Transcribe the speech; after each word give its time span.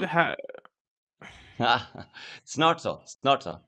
live 0.00 0.06
här. 0.06 0.36
snart 2.44 2.80
så, 2.80 3.02
snart 3.06 3.42
så. 3.42 3.60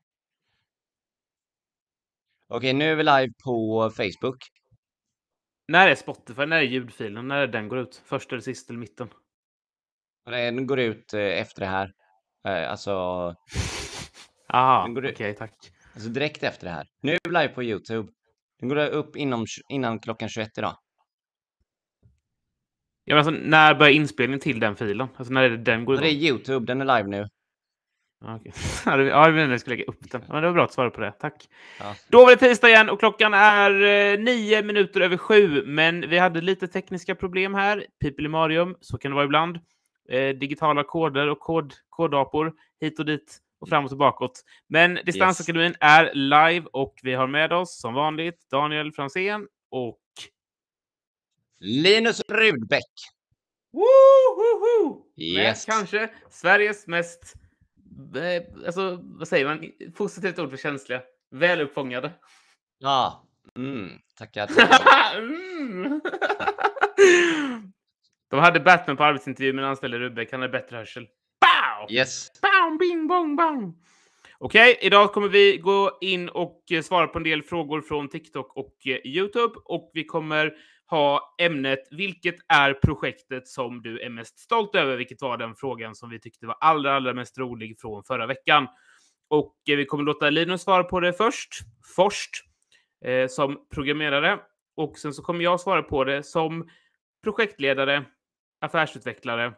Okej, 2.48 2.72
nu 2.72 2.84
är 2.92 2.96
vi 2.96 3.02
live 3.02 3.32
på 3.44 3.90
Facebook. 3.96 4.38
När 5.68 5.88
är 5.88 5.94
Spotify? 5.94 6.46
När 6.46 6.56
är 6.56 6.62
ljudfilen? 6.62 7.28
När 7.28 7.36
är 7.36 7.46
den 7.46 7.68
går 7.68 7.78
ut? 7.78 8.02
Först 8.04 8.32
eller 8.32 8.40
sist 8.42 8.70
eller 8.70 8.78
mitten? 8.78 9.08
Den 10.24 10.66
går 10.66 10.78
ut 10.78 11.14
eh, 11.14 11.20
efter 11.20 11.60
det 11.60 11.66
här. 11.66 11.92
Eh, 12.48 12.70
Alltså, 12.70 12.90
Aha, 14.52 14.88
okej, 14.98 15.34
tack. 15.34 15.54
alltså 15.94 16.08
direkt 16.08 16.42
efter 16.42 16.66
det 16.66 16.72
här. 16.72 16.86
Nu 17.02 17.12
är 17.12 17.18
vi 17.24 17.30
live 17.30 17.48
på 17.48 17.62
YouTube. 17.62 18.12
Den 18.60 18.68
går 18.68 18.76
upp 18.76 19.16
inom, 19.16 19.46
innan 19.68 20.00
klockan 20.00 20.28
21 20.28 20.58
idag. 20.58 20.76
Ja, 23.08 23.14
men 23.14 23.18
alltså, 23.18 23.30
när 23.30 23.74
börjar 23.74 23.92
inspelningen 23.92 24.40
till 24.40 24.60
den 24.60 24.76
filen? 24.76 25.08
Alltså 25.16 25.34
när 25.34 25.42
är 25.42 25.50
det 25.50 25.56
den 25.56 25.84
går 25.84 25.94
Och 25.94 26.00
det 26.00 26.08
är 26.08 26.12
igång? 26.12 26.28
YouTube, 26.28 26.66
den 26.66 26.80
är 26.80 26.96
live 26.96 27.08
nu. 27.08 27.28
Okej. 28.24 28.52
Ja, 28.86 29.02
ja, 29.02 29.30
jag 29.30 29.60
skulle 29.60 29.76
lägga 29.76 29.84
upp 29.84 30.10
den. 30.10 30.22
Men 30.28 30.42
det 30.42 30.48
var 30.48 30.54
bra 30.54 30.64
att 30.64 30.72
svara 30.72 30.90
på 30.90 31.00
det. 31.00 31.12
Tack. 31.12 31.48
Ja. 31.80 31.94
Då 32.08 32.24
var 32.24 32.30
det 32.30 32.36
tisdag 32.36 32.68
igen 32.68 32.88
och 32.90 32.98
klockan 32.98 33.34
är 33.34 33.70
eh, 33.70 34.18
nio 34.18 34.62
minuter 34.62 35.00
över 35.00 35.16
sju. 35.16 35.64
Men 35.66 36.08
vi 36.08 36.18
hade 36.18 36.40
lite 36.40 36.68
tekniska 36.68 37.14
problem 37.14 37.54
här. 37.54 37.86
Pipelimarium, 38.00 38.76
så 38.80 38.98
kan 38.98 39.10
det 39.10 39.14
vara 39.14 39.24
ibland. 39.24 39.58
Eh, 40.08 40.28
digitala 40.28 40.84
koder 40.84 41.28
och 41.28 41.40
kod, 41.40 41.74
kodapor 41.88 42.52
hit 42.80 42.98
och 42.98 43.06
dit 43.06 43.38
och 43.60 43.68
fram 43.68 43.84
och 43.84 43.90
tillbaka. 43.90 44.28
Men 44.68 44.98
Distansakademin 45.04 45.74
är 45.80 46.14
live 46.14 46.66
och 46.72 46.94
vi 47.02 47.14
har 47.14 47.26
med 47.26 47.52
oss 47.52 47.80
som 47.80 47.94
vanligt 47.94 48.50
Daniel 48.50 48.92
Fransén 48.92 49.46
och 49.70 49.98
Linus 51.60 52.20
Rudbeck. 52.28 52.84
Woho! 53.72 55.04
Yes. 55.16 55.66
Med 55.66 55.76
kanske 55.76 56.10
Sveriges 56.30 56.86
mest, 56.86 57.34
eh, 58.16 58.66
alltså 58.66 58.98
vad 59.02 59.28
säger 59.28 59.46
man, 59.46 59.70
positivt 59.94 60.38
ord 60.38 60.50
för 60.50 60.56
känsliga, 60.56 61.02
väluppfångade. 61.30 62.12
Ja. 62.78 63.24
Mm, 63.56 63.90
tackar. 64.18 64.46
tackar. 64.46 65.18
mm. 65.18 66.00
De 68.30 68.40
hade 68.40 68.60
Batman 68.60 68.96
på 68.96 69.04
arbetsintervju 69.04 69.52
men 69.52 69.64
anställde 69.64 69.98
Rudbeck, 69.98 70.32
han 70.32 70.40
hade 70.40 70.52
bättre 70.52 70.76
hörsel. 70.76 71.06
Bow! 71.40 71.92
Yes. 71.92 72.28
Bam, 72.42 72.78
bing, 72.78 73.06
bong, 73.06 73.36
bang. 73.36 73.74
Okej, 74.38 74.78
idag 74.80 75.12
kommer 75.12 75.28
vi 75.28 75.56
gå 75.56 75.98
in 76.00 76.28
och 76.28 76.62
eh, 76.70 76.82
svara 76.82 77.06
på 77.06 77.18
en 77.18 77.24
del 77.24 77.42
frågor 77.42 77.80
från 77.80 78.08
TikTok 78.08 78.56
och 78.56 78.76
eh, 78.86 79.06
YouTube. 79.06 79.54
Och 79.64 79.90
vi 79.94 80.04
kommer 80.04 80.54
ha 80.90 81.34
ämnet 81.38 81.88
Vilket 81.90 82.36
är 82.48 82.74
projektet 82.74 83.48
som 83.48 83.82
du 83.82 84.00
är 84.00 84.10
mest 84.10 84.38
stolt 84.38 84.74
över? 84.74 84.96
Vilket 84.96 85.22
var 85.22 85.36
den 85.36 85.54
frågan 85.54 85.94
som 85.94 86.10
vi 86.10 86.20
tyckte 86.20 86.46
var 86.46 86.56
allra, 86.60 86.96
allra 86.96 87.14
mest 87.14 87.38
rolig 87.38 87.80
från 87.80 88.04
förra 88.04 88.26
veckan. 88.26 88.66
Och 89.28 89.56
eh, 89.68 89.76
vi 89.76 89.84
kommer 89.84 90.04
låta 90.04 90.30
Linus 90.30 90.62
svara 90.62 90.84
på 90.84 91.00
det 91.00 91.12
först, 91.12 91.58
först 91.96 92.30
eh, 93.04 93.28
som 93.28 93.66
programmerare. 93.74 94.40
Och 94.76 94.98
sen 94.98 95.14
så 95.14 95.22
kommer 95.22 95.44
jag 95.44 95.60
svara 95.60 95.82
på 95.82 96.04
det 96.04 96.22
som 96.22 96.68
projektledare, 97.22 98.04
affärsutvecklare, 98.60 99.54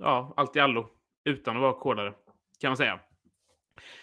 ja, 0.00 0.34
allt 0.36 0.56
i 0.56 0.60
allo, 0.60 0.88
utan 1.24 1.56
att 1.56 1.62
vara 1.62 1.72
kodare, 1.72 2.14
kan 2.60 2.70
man 2.70 2.76
säga. 2.76 3.00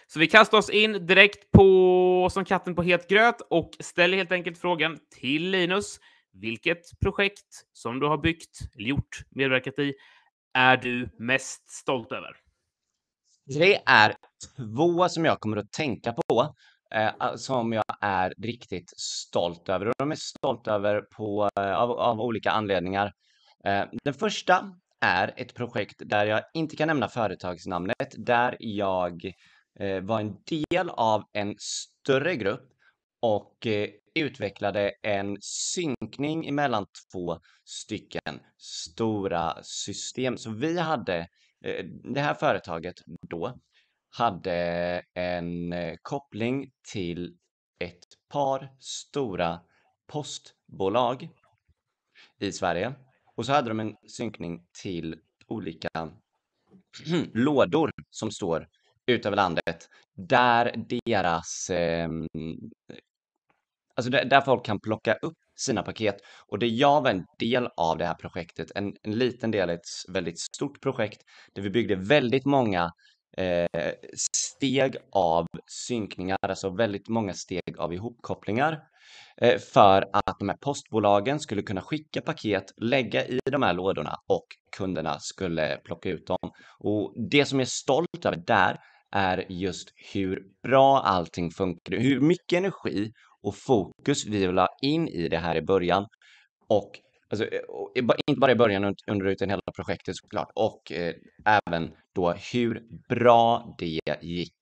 Så 0.08 0.20
vi 0.20 0.28
kastar 0.28 0.58
oss 0.58 0.70
in 0.70 1.06
direkt 1.06 1.52
på 1.52 2.30
som 2.32 2.46
katten 2.46 2.76
på 2.76 2.84
het 2.84 3.10
gröt 3.10 3.42
och 3.50 3.70
ställer 3.80 4.18
helt 4.18 4.32
enkelt 4.32 4.58
frågan 4.58 4.98
till 5.20 5.50
Linus. 5.50 6.00
Vilket 6.34 7.00
projekt 7.02 7.66
som 7.74 8.00
du 8.00 8.08
har 8.08 8.18
byggt, 8.18 8.60
eller 8.76 8.90
gjort, 8.90 9.20
medverkat 9.30 9.80
i, 9.80 9.94
är 10.54 10.78
du 10.78 11.10
mest 11.20 11.70
stolt 11.70 12.12
över? 12.12 12.36
Det 13.46 13.82
är 13.86 14.16
två 14.58 15.10
som 15.10 15.26
jag 15.26 15.40
kommer 15.40 15.58
att 15.58 15.72
tänka 15.72 16.14
på 16.14 16.56
eh, 16.96 17.36
som 17.36 17.74
jag 17.74 17.84
är 18.02 18.34
riktigt 18.38 18.94
stolt 19.00 19.70
över. 19.70 19.88
Och 19.88 19.94
de 19.98 20.12
är 20.12 20.16
stolt 20.16 20.68
över 20.68 21.02
på, 21.02 21.50
eh, 21.60 21.74
av, 21.74 21.92
av 21.92 22.22
olika 22.22 22.52
anledningar. 22.52 23.14
Eh, 23.66 23.84
den 24.04 24.14
första 24.14 24.72
är 25.02 25.34
ett 25.38 25.54
projekt 25.54 26.02
där 26.06 26.26
jag 26.26 26.42
inte 26.54 26.76
kan 26.76 26.88
nämna 26.88 27.08
företagsnamnet, 27.08 28.14
där 28.18 28.58
jag 28.60 29.26
eh, 29.26 29.32
Eh, 29.80 30.02
var 30.02 30.20
en 30.20 30.38
del 30.46 30.90
av 30.90 31.24
en 31.34 31.56
större 31.58 32.36
grupp 32.36 32.70
och 33.22 33.68
eh, 33.68 33.90
utvecklade 34.16 34.90
en 35.02 35.38
synkning 35.42 36.56
mellan 36.56 36.86
två 37.12 37.40
stycken 37.64 38.40
stora 38.58 39.64
system. 39.64 40.38
Så 40.38 40.52
vi 40.52 40.80
hade, 40.80 41.18
eh, 41.66 41.86
det 41.86 42.22
här 42.22 42.34
företaget 42.34 42.96
då, 43.30 43.60
hade 44.10 44.54
en 45.14 45.74
eh, 45.74 45.96
koppling 46.02 46.72
till 46.92 47.38
ett 47.80 48.08
par 48.30 48.76
stora 48.80 49.60
postbolag 50.08 51.30
i 52.40 52.52
Sverige. 52.52 52.94
Och 53.36 53.46
så 53.46 53.52
hade 53.52 53.70
de 53.70 53.80
en 53.80 53.96
synkning 54.08 54.66
till 54.82 55.20
olika 55.48 55.90
lådor 57.34 57.92
som 58.10 58.32
står 58.32 58.68
ut 59.10 59.26
över 59.26 59.38
landet 59.38 59.88
där 60.16 60.76
deras 61.06 61.70
eh, 61.70 62.10
alltså 63.96 64.10
där, 64.12 64.26
där 64.26 64.42
folk 64.42 64.66
kan 64.66 64.80
plocka 64.80 65.14
upp 65.14 65.38
sina 65.60 65.84
paket. 65.84 66.16
Och 66.48 66.60
det 66.60 66.68
jag 66.68 67.02
var 67.02 67.10
en 67.10 67.26
del 67.40 67.68
av 67.78 67.98
det 67.98 68.06
här 68.06 68.14
projektet, 68.14 68.72
en, 68.76 68.94
en 69.04 69.12
liten 69.12 69.52
del 69.52 69.70
i 69.70 69.74
ett 69.74 70.14
väldigt 70.14 70.40
stort 70.40 70.82
projekt 70.82 71.22
där 71.54 71.62
vi 71.62 71.70
byggde 71.70 71.96
väldigt 71.96 72.46
många 72.46 72.92
eh, 73.38 73.92
steg 74.16 74.96
av 75.12 75.46
synkningar, 75.88 76.38
alltså 76.42 76.70
väldigt 76.70 77.08
många 77.08 77.34
steg 77.34 77.78
av 77.78 77.94
ihopkopplingar 77.94 78.80
eh, 79.42 79.58
för 79.58 80.10
att 80.14 80.40
de 80.40 80.50
här 80.50 80.58
postbolagen 80.58 81.40
skulle 81.40 81.62
kunna 81.62 81.82
skicka 81.82 82.22
paket, 82.22 82.66
lägga 82.78 83.26
i 83.26 83.40
de 83.52 83.64
här 83.64 83.74
lådorna 83.74 84.16
och 84.28 84.46
kunderna 84.78 85.20
skulle 85.20 85.78
plocka 85.84 86.10
ut 86.10 86.28
dem. 86.28 86.52
Och 86.80 87.14
det 87.30 87.46
som 87.46 87.60
jag 87.60 87.66
är 87.66 87.70
stolt 87.70 88.26
över 88.26 88.38
där 88.38 88.78
är 89.12 89.46
just 89.50 89.90
hur 90.14 90.44
bra 90.64 91.00
allting 91.00 91.52
funkar, 91.52 91.98
hur 91.98 92.20
mycket 92.20 92.58
energi 92.58 93.12
och 93.42 93.56
fokus 93.56 94.26
vi 94.26 94.48
vill 94.48 94.58
ha 94.58 94.68
in 94.82 95.08
i 95.08 95.28
det 95.28 95.38
här 95.38 95.56
i 95.56 95.62
början. 95.62 96.08
Och 96.70 96.92
alltså, 97.30 97.46
eh, 97.46 97.62
inte 98.28 98.40
bara 98.40 98.52
i 98.52 98.56
början 98.56 98.96
under 99.08 99.26
utan 99.26 99.50
hela 99.50 99.62
projektet 99.76 100.16
såklart. 100.16 100.52
Och 100.56 100.92
eh, 100.92 101.14
även 101.46 101.92
då 102.16 102.32
hur 102.54 102.82
bra 103.10 103.76
det 103.80 104.00
gick. 104.22 104.58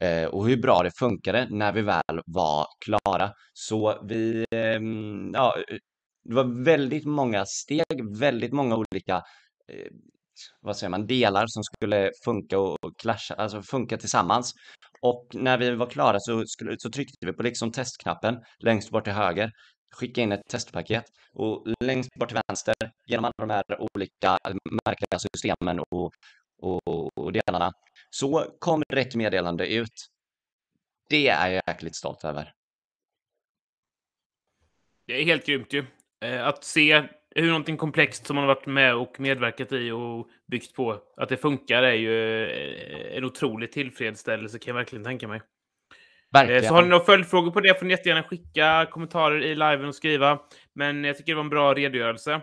Eh, 0.00 0.24
och 0.24 0.48
hur 0.48 0.56
bra 0.56 0.82
det 0.82 0.90
funkade 0.98 1.46
när 1.50 1.72
vi 1.72 1.82
väl 1.82 2.20
var 2.26 2.66
klara. 2.84 3.32
Så 3.52 4.04
vi, 4.08 4.44
eh, 4.50 4.80
ja, 5.32 5.56
det 6.24 6.34
var 6.34 6.64
väldigt 6.64 7.04
många 7.04 7.44
steg, 7.46 8.18
väldigt 8.18 8.52
många 8.52 8.76
olika 8.76 9.16
eh, 9.68 9.92
vad 10.60 10.76
säger 10.76 10.90
man, 10.90 11.06
delar 11.06 11.46
som 11.46 11.64
skulle 11.64 12.10
funka 12.24 12.58
och 12.58 12.78
clasha, 12.98 13.34
alltså 13.34 13.62
funka 13.62 13.96
tillsammans. 13.96 14.54
Och 15.00 15.26
när 15.32 15.58
vi 15.58 15.70
var 15.70 15.86
klara 15.86 16.20
så, 16.20 16.46
skulle, 16.46 16.76
så 16.78 16.90
tryckte 16.90 17.26
vi 17.26 17.32
på 17.32 17.42
liksom 17.42 17.72
testknappen 17.72 18.38
längst 18.58 18.90
bort 18.90 19.04
till 19.04 19.12
höger, 19.12 19.52
skicka 19.94 20.20
in 20.20 20.32
ett 20.32 20.48
testpaket 20.48 21.04
och 21.34 21.66
längst 21.84 22.14
bort 22.14 22.28
till 22.28 22.38
vänster 22.48 22.74
genom 23.06 23.24
alla 23.24 23.32
de 23.36 23.50
här 23.50 23.64
olika 23.94 24.38
märkliga 24.86 25.18
systemen 25.18 25.80
och, 25.80 26.12
och, 26.62 27.18
och 27.18 27.32
delarna 27.32 27.72
så 28.10 28.56
kom 28.58 28.82
rätt 28.92 29.14
meddelande 29.14 29.66
ut. 29.74 30.08
Det 31.08 31.28
är 31.28 31.48
jag 31.48 31.62
jäkligt 31.66 31.96
stolt 31.96 32.24
över. 32.24 32.52
Det 35.06 35.20
är 35.20 35.24
helt 35.24 35.46
grymt 35.46 35.72
ju. 35.72 35.86
Eh, 36.24 36.46
att 36.46 36.64
se 36.64 37.08
hur 37.34 37.46
någonting 37.46 37.76
komplext 37.76 38.26
som 38.26 38.36
man 38.36 38.44
har 38.44 38.54
varit 38.54 38.66
med 38.66 38.94
och 38.94 39.20
medverkat 39.20 39.72
i 39.72 39.90
och 39.90 40.28
byggt 40.50 40.74
på, 40.74 41.02
att 41.16 41.28
det 41.28 41.36
funkar 41.36 41.82
är 41.82 41.92
ju 41.92 42.44
eh, 42.44 43.16
en 43.16 43.24
otrolig 43.24 43.72
tillfredsställelse 43.72 44.58
kan 44.58 44.70
jag 44.70 44.74
verkligen 44.74 45.04
tänka 45.04 45.28
mig. 45.28 45.36
Eh, 45.36 45.42
Verkligen. 46.32 46.62
Så 46.62 46.74
har 46.74 46.82
ni 46.82 46.88
några 46.88 47.04
följdfrågor 47.04 47.50
på 47.50 47.60
det 47.60 47.78
får 47.78 47.86
ni 47.86 47.92
jättegärna 47.92 48.22
skicka 48.22 48.86
kommentarer 48.90 49.42
i 49.42 49.54
liven 49.54 49.84
och 49.84 49.94
skriva. 49.94 50.38
Men 50.74 51.04
jag 51.04 51.16
tycker 51.16 51.32
det 51.32 51.36
var 51.36 51.44
en 51.44 51.50
bra 51.50 51.74
redogörelse. 51.74 52.40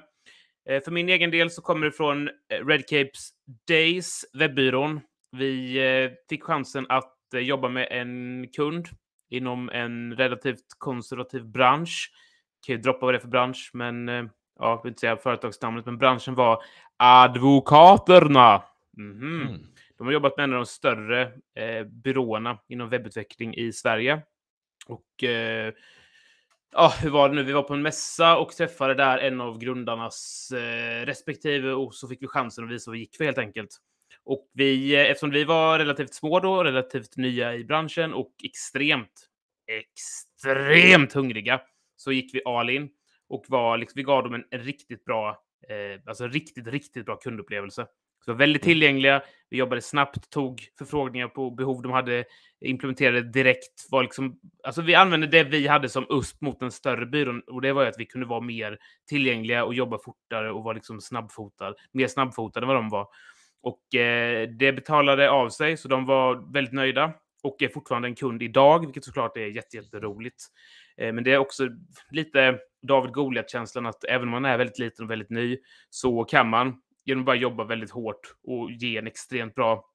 Eh, 0.70 0.84
För 0.84 0.92
min 0.92 1.10
egen 1.10 1.32
del 1.32 1.52
så 1.52 1.62
kommer 1.62 1.86
det 1.86 1.92
från 1.92 2.30
Red 2.68 2.88
Capes 2.88 3.30
Days, 3.68 4.10
webbyrån. 4.34 5.02
Vi 5.38 5.80
fick 6.30 6.44
chansen 6.44 6.86
att 6.90 7.16
jobba 7.34 7.70
med 7.70 7.88
en 7.92 8.48
kund 8.56 8.88
inom 9.30 9.70
en 9.70 10.16
relativt 10.16 10.66
konservativ 10.78 11.46
bransch. 11.46 12.12
Kan 12.68 12.76
ju 12.76 12.82
droppa 12.82 13.06
vad 13.06 13.14
det 13.14 13.18
är 13.18 13.22
för 13.22 13.28
bransch, 13.28 13.70
men 13.74 14.10
ja, 14.60 14.70
jag 14.70 14.84
vill 14.84 14.90
inte 14.90 15.00
säga 15.00 15.18
företagsnamnet, 15.18 15.86
men 15.86 15.98
branschen 15.98 16.36
var 16.36 16.64
Advokaterna. 16.98 18.64
Mhm. 18.98 19.42
Mm. 19.42 19.62
De 19.98 20.08
har 20.08 20.14
jobbat 20.14 20.38
med 20.38 20.44
en 20.44 20.54
av 20.54 20.60
de 20.60 20.66
större 20.66 21.22
eh, 21.56 21.84
byråerna 21.84 22.58
inom 22.68 22.90
webbutveckling 22.90 23.56
i 23.56 23.74
Sverige. 23.74 24.22
Och 24.88 25.24
eh, 25.24 25.74
Ja, 26.72 26.94
hur 27.02 27.10
var 27.10 27.30
det 27.30 27.36
nu? 27.36 27.44
Vi 27.44 27.52
var 27.52 27.64
på 27.64 27.74
en 27.74 27.82
mässa 27.82 28.38
och 28.38 28.52
träffade 28.52 28.94
där 28.94 29.18
en 29.18 29.42
av 29.42 29.60
grundarnas 29.60 30.52
eh, 30.52 31.06
respektive 31.06 31.72
och 31.72 31.96
så 31.96 32.08
fick 32.08 32.24
vi 32.24 32.28
chansen 32.28 32.64
att 32.64 32.72
visa 32.72 32.92
vad 32.92 32.96
det 32.96 33.00
gick 33.00 33.16
för 33.16 33.26
helt 33.26 33.38
enkelt. 33.38 33.78
Och 34.24 34.50
vi, 34.54 34.96
eh, 34.96 35.02
eftersom 35.02 35.30
vi 35.30 35.44
var 35.44 35.80
relativt 35.80 36.14
små 36.14 36.40
då, 36.40 36.64
relativt 36.64 37.18
nya 37.18 37.56
i 37.56 37.64
branschen 37.64 38.14
och 38.14 38.34
extremt, 38.44 39.30
extremt 39.68 41.14
hungriga, 41.14 41.62
så 41.96 42.12
gick 42.12 42.36
vi 42.36 42.42
all 42.46 42.70
in 42.70 42.90
och 43.30 43.46
var, 43.48 43.78
liksom, 43.78 44.00
vi 44.00 44.04
gav 44.04 44.24
dem 44.24 44.34
en, 44.34 44.60
riktigt 44.60 45.06
bra, 45.06 45.30
eh, 45.70 46.02
alltså 46.06 46.28
riktigt, 46.28 46.68
riktigt 46.68 47.06
bra 47.06 47.16
kundupplevelse. 47.16 47.88
Så 48.26 48.34
väldigt 48.34 48.64
mm. 48.64 48.74
tillgängliga. 48.74 49.22
Vi 49.50 49.58
jobbade 49.58 49.82
snabbt, 49.82 50.30
tog 50.30 50.62
förfrågningar 50.78 51.28
på 51.28 51.52
behov 51.52 51.82
de 51.82 51.92
hade, 51.92 52.26
implementerade 52.62 53.22
direkt. 53.22 53.88
Var 53.92 54.04
liksom, 54.04 54.40
alltså 54.64 54.82
vi 54.82 54.96
använde 54.96 55.28
det 55.28 55.44
vi 55.44 55.68
hade 55.68 55.90
som 55.90 56.06
USP 56.10 56.42
mot 56.42 56.60
den 56.60 56.72
större 56.72 57.06
byrån 57.06 57.42
och 57.42 57.62
det 57.62 57.74
var 57.74 57.86
att 57.86 58.00
vi 58.00 58.06
kunde 58.06 58.28
vara 58.28 58.42
mer 58.42 58.78
tillgängliga 59.10 59.66
och 59.66 59.74
jobba 59.74 59.98
fortare 59.98 60.52
och 60.52 60.64
vara 60.64 60.74
liksom 60.74 61.02
snabbfotad, 61.02 61.76
mer 61.92 62.08
snabbfotade 62.08 62.64
än 62.64 62.68
vad 62.68 62.78
de 62.78 62.90
var. 62.90 63.08
Och 63.62 63.96
eh, 63.96 64.50
det 64.50 64.74
betalade 64.74 65.30
av 65.30 65.50
sig, 65.50 65.78
så 65.78 65.88
de 65.88 66.06
var 66.06 66.54
väldigt 66.54 66.74
nöjda 66.74 67.14
och 67.44 67.62
är 67.62 67.68
fortfarande 67.68 68.08
en 68.08 68.16
kund 68.16 68.44
idag, 68.44 68.86
vilket 68.86 69.06
såklart 69.06 69.38
är 69.38 69.76
jätteroligt. 69.76 70.44
Eh, 70.98 71.14
men 71.14 71.24
det 71.24 71.34
är 71.34 71.38
också 71.38 71.70
lite 72.12 72.60
David 72.82 73.14
Goliat-känslan 73.14 73.86
att 73.86 74.04
även 74.04 74.28
om 74.28 74.30
man 74.30 74.46
är 74.46 74.58
väldigt 74.58 74.80
liten 74.80 75.06
och 75.06 75.12
väldigt 75.12 75.30
ny 75.30 75.58
så 75.90 76.24
kan 76.24 76.50
man 76.50 76.82
genom 77.06 77.22
att 77.22 77.26
bara 77.26 77.36
jobba 77.36 77.64
väldigt 77.64 77.92
hårt 77.92 78.34
och 78.44 78.72
ge 78.72 78.98
en 78.98 79.08
extremt 79.08 79.56
bra 79.56 79.86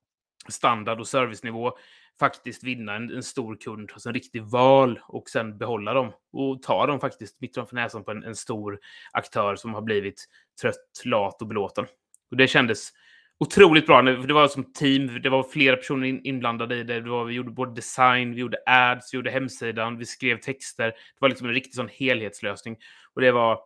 standard 0.49 1.01
och 1.01 1.09
servicenivå 1.09 1.73
faktiskt 2.21 2.65
vinna 2.65 2.95
en, 2.95 3.11
en 3.11 3.23
stor 3.23 3.57
kund, 3.57 3.91
alltså 3.93 4.09
en 4.09 4.15
riktig 4.15 4.43
val 4.43 5.01
och 5.09 5.29
sen 5.29 5.59
behålla 5.59 5.95
dem 5.95 6.13
och 6.33 6.63
ta 6.63 6.87
dem 6.87 7.01
faktiskt 7.01 7.41
mitt 7.41 7.55
framför 7.55 7.75
näsan 7.75 8.05
på 8.05 8.11
en, 8.11 8.25
en 8.25 8.37
stor 8.37 8.79
aktör 9.13 9.57
som 9.57 9.75
har 9.75 9.83
blivit 9.83 10.25
trött, 10.61 11.03
lat 11.05 11.43
och 11.43 11.49
belåten. 11.49 11.87
Och 12.31 12.37
det 12.37 12.49
kändes 12.49 12.91
otroligt 13.39 13.87
bra. 13.87 14.03
Det 14.03 14.35
var 14.35 14.49
som 14.49 14.73
team, 14.73 15.23
det 15.23 15.29
var 15.29 15.43
flera 15.43 15.77
personer 15.77 16.27
inblandade 16.27 16.77
i 16.77 16.83
det. 16.83 17.01
det 17.01 17.11
var, 17.11 17.25
vi 17.25 17.35
gjorde 17.35 17.51
både 17.51 17.75
design, 17.75 18.35
vi 18.35 18.41
gjorde 18.41 18.59
ads, 18.67 19.15
vi 19.15 19.17
gjorde 19.17 19.31
hemsidan, 19.31 19.99
vi 19.99 20.07
skrev 20.07 20.41
texter. 20.41 20.87
Det 20.87 21.19
var 21.19 21.29
liksom 21.29 21.47
en 21.47 21.55
riktig 21.55 21.75
sån 21.75 21.89
helhetslösning. 21.89 22.77
Och 23.15 23.21
det 23.21 23.33
var, 23.33 23.61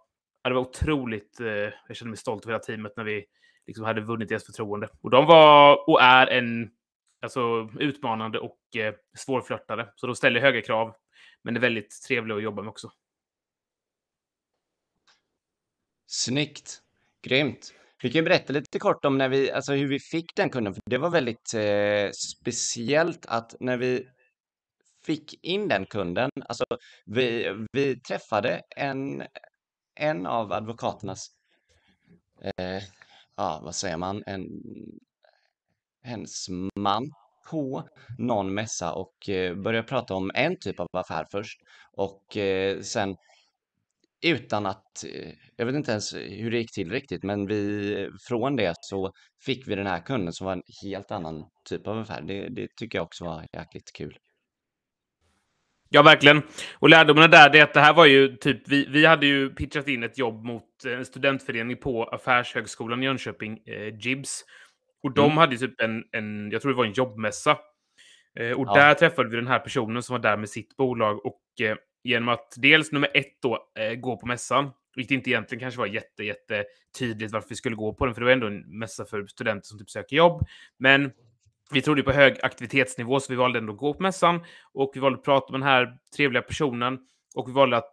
det 0.44 0.54
var 0.54 0.60
otroligt, 0.60 1.40
eh, 1.40 1.46
jag 1.88 1.96
kände 1.96 2.10
mig 2.10 2.18
stolt 2.18 2.44
över 2.44 2.52
hela 2.52 2.64
teamet 2.64 2.92
när 2.96 3.04
vi 3.04 3.24
liksom 3.66 3.84
hade 3.84 4.00
vunnit 4.00 4.28
deras 4.28 4.46
förtroende. 4.46 4.88
Och 5.00 5.10
de 5.10 5.26
var 5.26 5.88
och 5.90 6.02
är 6.02 6.26
en 6.26 6.70
alltså, 7.22 7.70
utmanande 7.78 8.38
och 8.38 8.76
eh, 8.76 8.94
svårflörtade. 9.16 9.92
Så 9.96 10.06
de 10.06 10.16
ställer 10.16 10.40
höga 10.40 10.62
krav, 10.62 10.94
men 11.42 11.56
är 11.56 11.60
väldigt 11.60 12.02
trevliga 12.08 12.36
att 12.36 12.42
jobba 12.42 12.62
med 12.62 12.70
också. 12.70 12.92
Snyggt. 16.06 16.82
Grymt. 17.22 17.74
Vi 18.02 18.10
kan 18.10 18.18
ju 18.18 18.24
berätta 18.24 18.52
lite 18.52 18.78
kort 18.78 19.04
om 19.04 19.18
när 19.18 19.28
vi, 19.28 19.52
alltså 19.52 19.72
hur 19.72 19.88
vi 19.88 19.98
fick 19.98 20.36
den 20.36 20.50
kunden, 20.50 20.74
för 20.74 20.82
det 20.86 20.98
var 20.98 21.10
väldigt 21.10 21.54
eh, 21.54 22.10
speciellt 22.10 23.26
att 23.26 23.54
när 23.60 23.76
vi 23.76 24.08
fick 25.06 25.44
in 25.44 25.68
den 25.68 25.86
kunden, 25.86 26.30
alltså 26.48 26.64
vi, 27.06 27.54
vi 27.72 28.00
träffade 28.00 28.62
en, 28.76 29.22
en 29.94 30.26
av 30.26 30.52
advokaternas, 30.52 31.26
eh, 32.42 32.82
ja 33.36 33.60
vad 33.64 33.74
säger 33.74 33.96
man, 33.96 34.22
en, 34.26 34.48
hennes 36.02 36.46
man 36.76 37.10
på 37.50 37.88
någon 38.18 38.54
mässa 38.54 38.92
och 38.92 39.28
eh, 39.28 39.54
började 39.54 39.88
prata 39.88 40.14
om 40.14 40.30
en 40.34 40.58
typ 40.58 40.80
av 40.80 40.86
affär 40.92 41.26
först 41.30 41.60
och 41.92 42.36
eh, 42.36 42.80
sen 42.80 43.16
utan 44.26 44.66
att, 44.66 45.04
eh, 45.04 45.32
jag 45.56 45.66
vet 45.66 45.74
inte 45.74 45.90
ens 45.90 46.14
hur 46.14 46.50
det 46.50 46.58
gick 46.58 46.72
till 46.72 46.90
riktigt, 46.90 47.22
men 47.22 47.46
vi, 47.46 48.10
från 48.28 48.56
det 48.56 48.74
så 48.80 49.12
fick 49.44 49.68
vi 49.68 49.74
den 49.74 49.86
här 49.86 50.00
kunden 50.00 50.32
som 50.32 50.44
var 50.44 50.52
en 50.52 50.62
helt 50.82 51.10
annan 51.10 51.44
typ 51.68 51.86
av 51.86 51.98
affär. 51.98 52.20
Det, 52.22 52.48
det 52.48 52.68
tycker 52.76 52.98
jag 52.98 53.04
också 53.04 53.24
var 53.24 53.46
jäkligt 53.52 53.92
kul. 53.92 54.18
Ja, 55.90 56.02
verkligen. 56.02 56.42
Och 56.78 56.88
lärdomarna 56.88 57.28
där, 57.28 57.50
det 57.50 57.58
är 57.58 57.62
att 57.62 57.74
det 57.74 57.80
här 57.80 57.94
var 57.94 58.06
ju 58.06 58.36
typ, 58.36 58.68
vi, 58.68 58.86
vi 58.88 59.06
hade 59.06 59.26
ju 59.26 59.50
pitchat 59.50 59.88
in 59.88 60.02
ett 60.02 60.18
jobb 60.18 60.44
mot 60.44 60.84
en 60.86 61.04
studentförening 61.04 61.76
på 61.76 62.04
Affärshögskolan 62.04 63.02
i 63.02 63.06
Jönköping, 63.06 63.58
eh, 63.66 63.98
Jibs. 64.00 64.44
Och 65.02 65.14
de 65.14 65.24
mm. 65.24 65.38
hade 65.38 65.56
typ 65.56 65.80
en, 65.80 66.04
en, 66.12 66.50
jag 66.50 66.62
tror 66.62 66.72
det 66.72 66.78
var 66.78 66.84
en 66.84 66.92
jobbmässa. 66.92 67.58
Eh, 68.38 68.52
och 68.52 68.66
ja. 68.66 68.74
där 68.74 68.94
träffade 68.94 69.28
vi 69.28 69.36
den 69.36 69.46
här 69.46 69.58
personen 69.58 70.02
som 70.02 70.14
var 70.14 70.20
där 70.20 70.36
med 70.36 70.48
sitt 70.48 70.76
bolag 70.76 71.26
och 71.26 71.42
eh, 71.60 71.76
genom 72.08 72.28
att 72.28 72.54
dels 72.56 72.92
nummer 72.92 73.10
ett 73.14 73.42
då 73.42 73.68
eh, 73.78 73.94
gå 73.94 74.16
på 74.16 74.26
mässan, 74.26 74.70
vilket 74.96 75.14
inte 75.14 75.30
egentligen 75.30 75.60
kanske 75.60 75.80
var 75.80 75.86
jätte, 75.86 76.24
jätte 76.24 76.64
tydligt 76.98 77.32
varför 77.32 77.48
vi 77.48 77.54
skulle 77.54 77.76
gå 77.76 77.94
på 77.94 78.06
den, 78.06 78.14
för 78.14 78.20
det 78.20 78.24
var 78.24 78.32
ändå 78.32 78.46
en 78.46 78.78
mässa 78.78 79.04
för 79.04 79.26
studenter 79.26 79.66
som 79.66 79.78
typ 79.78 79.90
söker 79.90 80.16
jobb. 80.16 80.46
Men 80.78 81.12
vi 81.70 81.82
trodde 81.82 82.02
på 82.02 82.12
hög 82.12 82.36
aktivitetsnivå, 82.42 83.20
så 83.20 83.32
vi 83.32 83.36
valde 83.36 83.58
ändå 83.58 83.72
att 83.72 83.78
gå 83.78 83.94
på 83.94 84.02
mässan 84.02 84.40
och 84.72 84.90
vi 84.94 85.00
valde 85.00 85.18
att 85.18 85.24
prata 85.24 85.52
med 85.52 85.60
den 85.60 85.68
här 85.68 85.98
trevliga 86.16 86.42
personen 86.42 86.98
och 87.34 87.48
vi 87.48 87.52
valde 87.52 87.76
att 87.76 87.92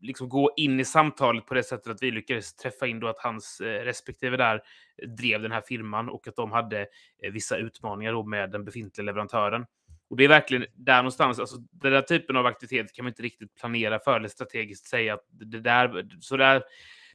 liksom 0.00 0.28
gå 0.28 0.52
in 0.56 0.80
i 0.80 0.84
samtalet 0.84 1.46
på 1.46 1.54
det 1.54 1.62
sättet 1.62 1.86
att 1.86 2.02
vi 2.02 2.10
lyckades 2.10 2.56
träffa 2.56 2.86
in 2.86 3.00
då 3.00 3.08
att 3.08 3.18
hans 3.18 3.60
eh, 3.60 3.84
respektive 3.84 4.36
där 4.36 4.62
drev 5.18 5.42
den 5.42 5.52
här 5.52 5.60
firman 5.60 6.08
och 6.08 6.28
att 6.28 6.36
de 6.36 6.52
hade 6.52 6.80
eh, 7.22 7.32
vissa 7.32 7.56
utmaningar 7.56 8.12
då 8.12 8.22
med 8.22 8.50
den 8.50 8.64
befintliga 8.64 9.04
leverantören. 9.04 9.66
Och 10.10 10.16
det 10.16 10.24
är 10.24 10.28
verkligen 10.28 10.66
där 10.74 10.96
någonstans, 10.96 11.38
alltså 11.38 11.56
den 11.56 11.92
där 11.92 12.02
typen 12.02 12.36
av 12.36 12.46
aktivitet 12.46 12.92
kan 12.92 13.04
man 13.04 13.10
inte 13.10 13.22
riktigt 13.22 13.54
planera 13.54 13.98
för 13.98 14.16
eller 14.16 14.28
strategiskt 14.28 14.86
säga 14.86 15.14
att 15.14 15.24
det 15.30 15.60
där, 15.60 16.08
så 16.20 16.36
där, 16.36 16.62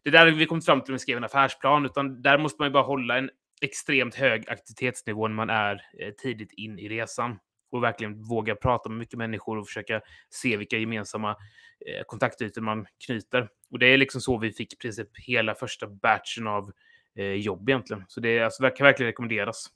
det 0.04 0.10
där 0.10 0.32
vi 0.32 0.46
kommit 0.46 0.66
fram 0.66 0.82
till 0.82 0.92
när 0.92 0.96
vi 0.96 1.00
skrev 1.00 1.18
en 1.18 1.24
affärsplan, 1.24 1.86
utan 1.86 2.22
där 2.22 2.38
måste 2.38 2.62
man 2.62 2.68
ju 2.68 2.74
bara 2.74 2.84
hålla 2.84 3.18
en 3.18 3.30
extremt 3.62 4.16
hög 4.16 4.50
aktivitetsnivå 4.50 5.28
när 5.28 5.36
man 5.36 5.50
är 5.50 5.82
eh, 6.00 6.12
tidigt 6.12 6.54
in 6.54 6.80
i 6.80 6.90
resan 6.90 7.40
och 7.72 7.84
verkligen 7.84 8.22
våga 8.22 8.56
prata 8.56 8.90
med 8.90 8.98
mycket 8.98 9.18
människor 9.18 9.58
och 9.58 9.68
försöka 9.68 10.02
se 10.30 10.58
vilka 10.58 10.78
gemensamma 10.78 11.30
eh, 11.30 12.04
kontaktytor 12.06 12.62
man 12.62 12.86
knyter. 13.06 13.50
Och 13.72 13.80
det 13.80 13.86
är 13.86 13.98
liksom 13.98 14.22
så 14.22 14.38
vi 14.38 14.52
fick 14.52 14.74
i 14.74 14.78
princip 14.78 15.10
hela 15.28 15.56
första 15.56 15.88
batchen 15.88 16.48
av 16.48 16.72
eh, 17.16 17.34
jobb 17.34 17.70
egentligen. 17.70 18.04
Så 18.08 18.20
det 18.20 18.40
alltså, 18.40 18.70
kan 18.70 18.86
verkligen 18.86 19.08
rekommenderas. 19.08 19.68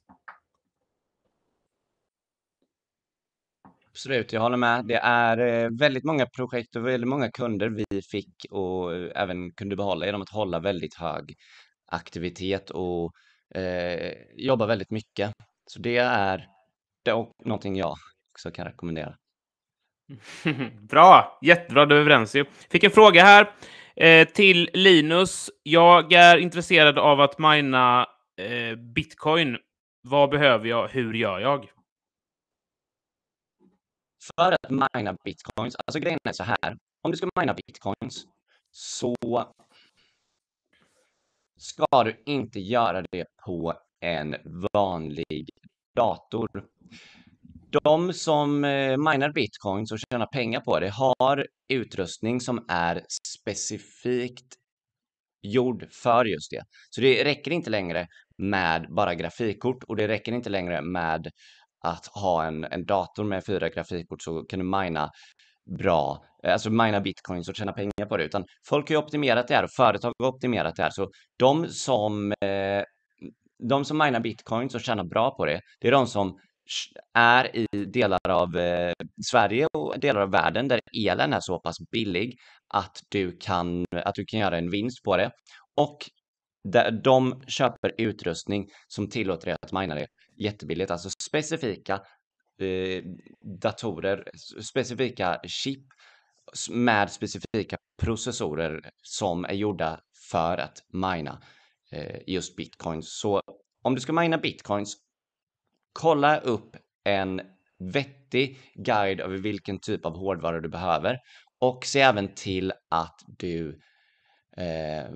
Absolut, 3.95 4.33
jag 4.33 4.41
håller 4.41 4.57
med. 4.57 4.85
Det 4.85 4.95
är 5.03 5.37
eh, 5.37 5.69
väldigt 5.79 6.03
många 6.03 6.25
projekt 6.25 6.75
och 6.75 6.87
väldigt 6.87 7.07
många 7.07 7.31
kunder 7.31 7.69
vi 7.69 8.01
fick 8.01 8.45
och 8.49 8.95
eh, 8.95 9.11
även 9.15 9.51
kunde 9.51 9.75
behålla 9.75 10.05
genom 10.05 10.21
att 10.21 10.29
hålla 10.29 10.59
väldigt 10.59 10.95
hög 10.95 11.35
aktivitet 11.91 12.69
och 12.69 13.11
eh, 13.55 14.13
jobba 14.35 14.65
väldigt 14.65 14.91
mycket. 14.91 15.31
Så 15.65 15.79
det 15.79 15.97
är, 15.97 16.47
det 17.05 17.11
är 17.11 17.25
någonting 17.45 17.75
jag 17.75 17.95
också 18.31 18.51
kan 18.51 18.65
rekommendera. 18.65 19.15
Bra, 20.89 21.39
jättebra, 21.41 21.85
då 21.85 21.95
är 21.95 21.99
vi 21.99 22.01
överens 22.01 22.35
ju. 22.35 22.45
Fick 22.71 22.83
en 22.83 22.91
fråga 22.91 23.23
här 23.23 23.51
eh, 23.95 24.27
till 24.27 24.69
Linus. 24.73 25.49
Jag 25.63 26.13
är 26.13 26.37
intresserad 26.37 26.97
av 26.99 27.21
att 27.21 27.39
mina 27.39 28.07
eh, 28.41 28.75
bitcoin. 28.95 29.57
Vad 30.01 30.29
behöver 30.29 30.67
jag? 30.67 30.87
Hur 30.87 31.13
gör 31.13 31.39
jag? 31.39 31.69
För 34.35 34.51
att 34.51 34.95
mina 34.95 35.15
bitcoins, 35.23 35.75
alltså 35.75 35.99
grejen 35.99 36.19
är 36.23 36.33
så 36.33 36.43
här, 36.43 36.77
om 37.01 37.11
du 37.11 37.17
ska 37.17 37.29
mina 37.39 37.53
bitcoins 37.53 38.25
så 38.71 39.15
ska 41.57 42.03
du 42.03 42.23
inte 42.25 42.59
göra 42.59 43.01
det 43.11 43.25
på 43.45 43.73
en 44.01 44.35
vanlig 44.73 45.49
dator. 45.95 46.49
De 47.83 48.13
som 48.13 48.63
eh, 48.63 48.97
minar 48.97 49.31
bitcoins 49.31 49.91
och 49.91 49.99
tjänar 49.99 50.25
pengar 50.25 50.59
på 50.59 50.79
det 50.79 50.89
har 50.89 51.47
utrustning 51.73 52.41
som 52.41 52.65
är 52.67 53.01
specifikt 53.29 54.55
gjord 55.41 55.87
för 55.91 56.25
just 56.25 56.51
det. 56.51 56.63
Så 56.89 57.01
det 57.01 57.23
räcker 57.23 57.51
inte 57.51 57.69
längre 57.69 58.07
med 58.37 58.85
bara 58.89 59.15
grafikkort 59.15 59.83
och 59.83 59.95
det 59.95 60.07
räcker 60.07 60.31
inte 60.31 60.49
längre 60.49 60.81
med 60.81 61.31
att 61.83 62.07
ha 62.07 62.45
en, 62.45 62.63
en 62.63 62.85
dator 62.85 63.23
med 63.23 63.45
fyra 63.45 63.69
grafikkort 63.69 64.21
så 64.21 64.43
kan 64.43 64.59
du 64.59 64.65
mina 64.65 65.09
bra, 65.77 66.23
alltså 66.47 66.69
mina 66.69 67.01
bitcoins 67.01 67.49
och 67.49 67.55
tjäna 67.55 67.73
pengar 67.73 68.05
på 68.09 68.17
det, 68.17 68.23
utan 68.23 68.45
folk 68.67 68.89
har 68.89 68.95
ju 68.95 69.01
optimerat 69.01 69.47
det 69.47 69.55
här 69.55 69.63
och 69.63 69.71
företag 69.71 70.13
har 70.19 70.27
optimerat 70.27 70.75
det 70.75 70.83
här. 70.83 70.89
Så 70.89 71.11
de 71.39 71.67
som, 71.67 72.31
eh, 72.31 72.83
de 73.69 73.85
som 73.85 73.97
minar 73.97 74.19
bitcoins 74.19 74.75
och 74.75 74.81
tjänar 74.81 75.03
bra 75.03 75.31
på 75.31 75.45
det, 75.45 75.61
det 75.79 75.87
är 75.87 75.91
de 75.91 76.07
som 76.07 76.37
är 77.13 77.55
i 77.55 77.85
delar 77.85 78.29
av 78.29 78.57
eh, 78.57 78.93
Sverige 79.25 79.67
och 79.73 79.99
delar 79.99 80.21
av 80.21 80.31
världen 80.31 80.67
där 80.67 80.81
elen 81.07 81.33
är 81.33 81.39
så 81.39 81.59
pass 81.59 81.75
billig 81.91 82.37
att 82.73 82.99
du 83.09 83.37
kan, 83.37 83.85
att 83.91 84.15
du 84.15 84.25
kan 84.25 84.39
göra 84.39 84.57
en 84.57 84.69
vinst 84.69 85.03
på 85.03 85.17
det. 85.17 85.31
Och 85.75 85.97
där 86.63 86.91
de 86.91 87.43
köper 87.47 87.93
utrustning 87.97 88.69
som 88.87 89.09
tillåter 89.09 89.45
dig 89.45 89.57
att 89.61 89.71
mina 89.71 89.95
det 89.95 90.07
jättebilligt, 90.37 90.91
alltså 90.91 91.09
specifika 91.09 91.93
eh, 92.59 93.03
datorer, 93.61 94.29
specifika 94.61 95.39
chip 95.47 95.83
med 96.71 97.11
specifika 97.11 97.77
processorer 98.01 98.89
som 99.01 99.45
är 99.45 99.53
gjorda 99.53 99.99
för 100.31 100.57
att 100.57 100.77
mina 100.93 101.41
eh, 101.91 102.19
just 102.27 102.55
bitcoins. 102.55 103.19
Så 103.19 103.41
om 103.81 103.95
du 103.95 104.01
ska 104.01 104.13
mina 104.13 104.37
bitcoins, 104.37 104.97
kolla 105.93 106.39
upp 106.39 106.75
en 107.03 107.41
vettig 107.93 108.59
guide 108.75 109.19
över 109.19 109.37
vilken 109.37 109.79
typ 109.79 110.05
av 110.05 110.17
hårdvara 110.17 110.59
du 110.59 110.69
behöver 110.69 111.19
och 111.59 111.85
se 111.85 112.01
även 112.01 112.35
till 112.35 112.73
att 112.89 113.19
du 113.27 113.79
eh, 114.57 115.09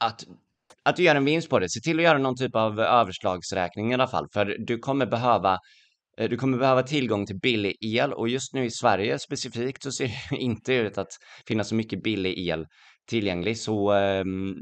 att, 0.00 0.24
att 0.84 0.96
du 0.96 1.02
gör 1.02 1.14
en 1.14 1.24
vinst 1.24 1.50
på 1.50 1.58
det. 1.58 1.70
Se 1.70 1.80
till 1.80 1.98
att 1.98 2.04
göra 2.04 2.18
någon 2.18 2.36
typ 2.36 2.56
av 2.56 2.80
överslagsräkning 2.80 3.90
i 3.90 3.94
alla 3.94 4.08
fall, 4.08 4.26
för 4.32 4.56
du 4.58 4.78
kommer 4.78 5.06
behöva 5.06 5.58
eh, 6.18 6.28
du 6.28 6.36
kommer 6.36 6.58
behöva 6.58 6.82
tillgång 6.82 7.26
till 7.26 7.38
billig 7.38 7.76
el 7.80 8.12
och 8.12 8.28
just 8.28 8.54
nu 8.54 8.64
i 8.64 8.70
Sverige 8.70 9.18
specifikt 9.18 9.82
så 9.82 9.92
ser 9.92 10.10
det 10.30 10.36
inte 10.36 10.74
ut 10.74 10.98
att 10.98 11.12
finnas 11.48 11.68
så 11.68 11.74
mycket 11.74 12.02
billig 12.02 12.48
el 12.48 12.66
tillgänglig. 13.10 13.58
Så 13.58 13.90
ehm, 13.92 14.54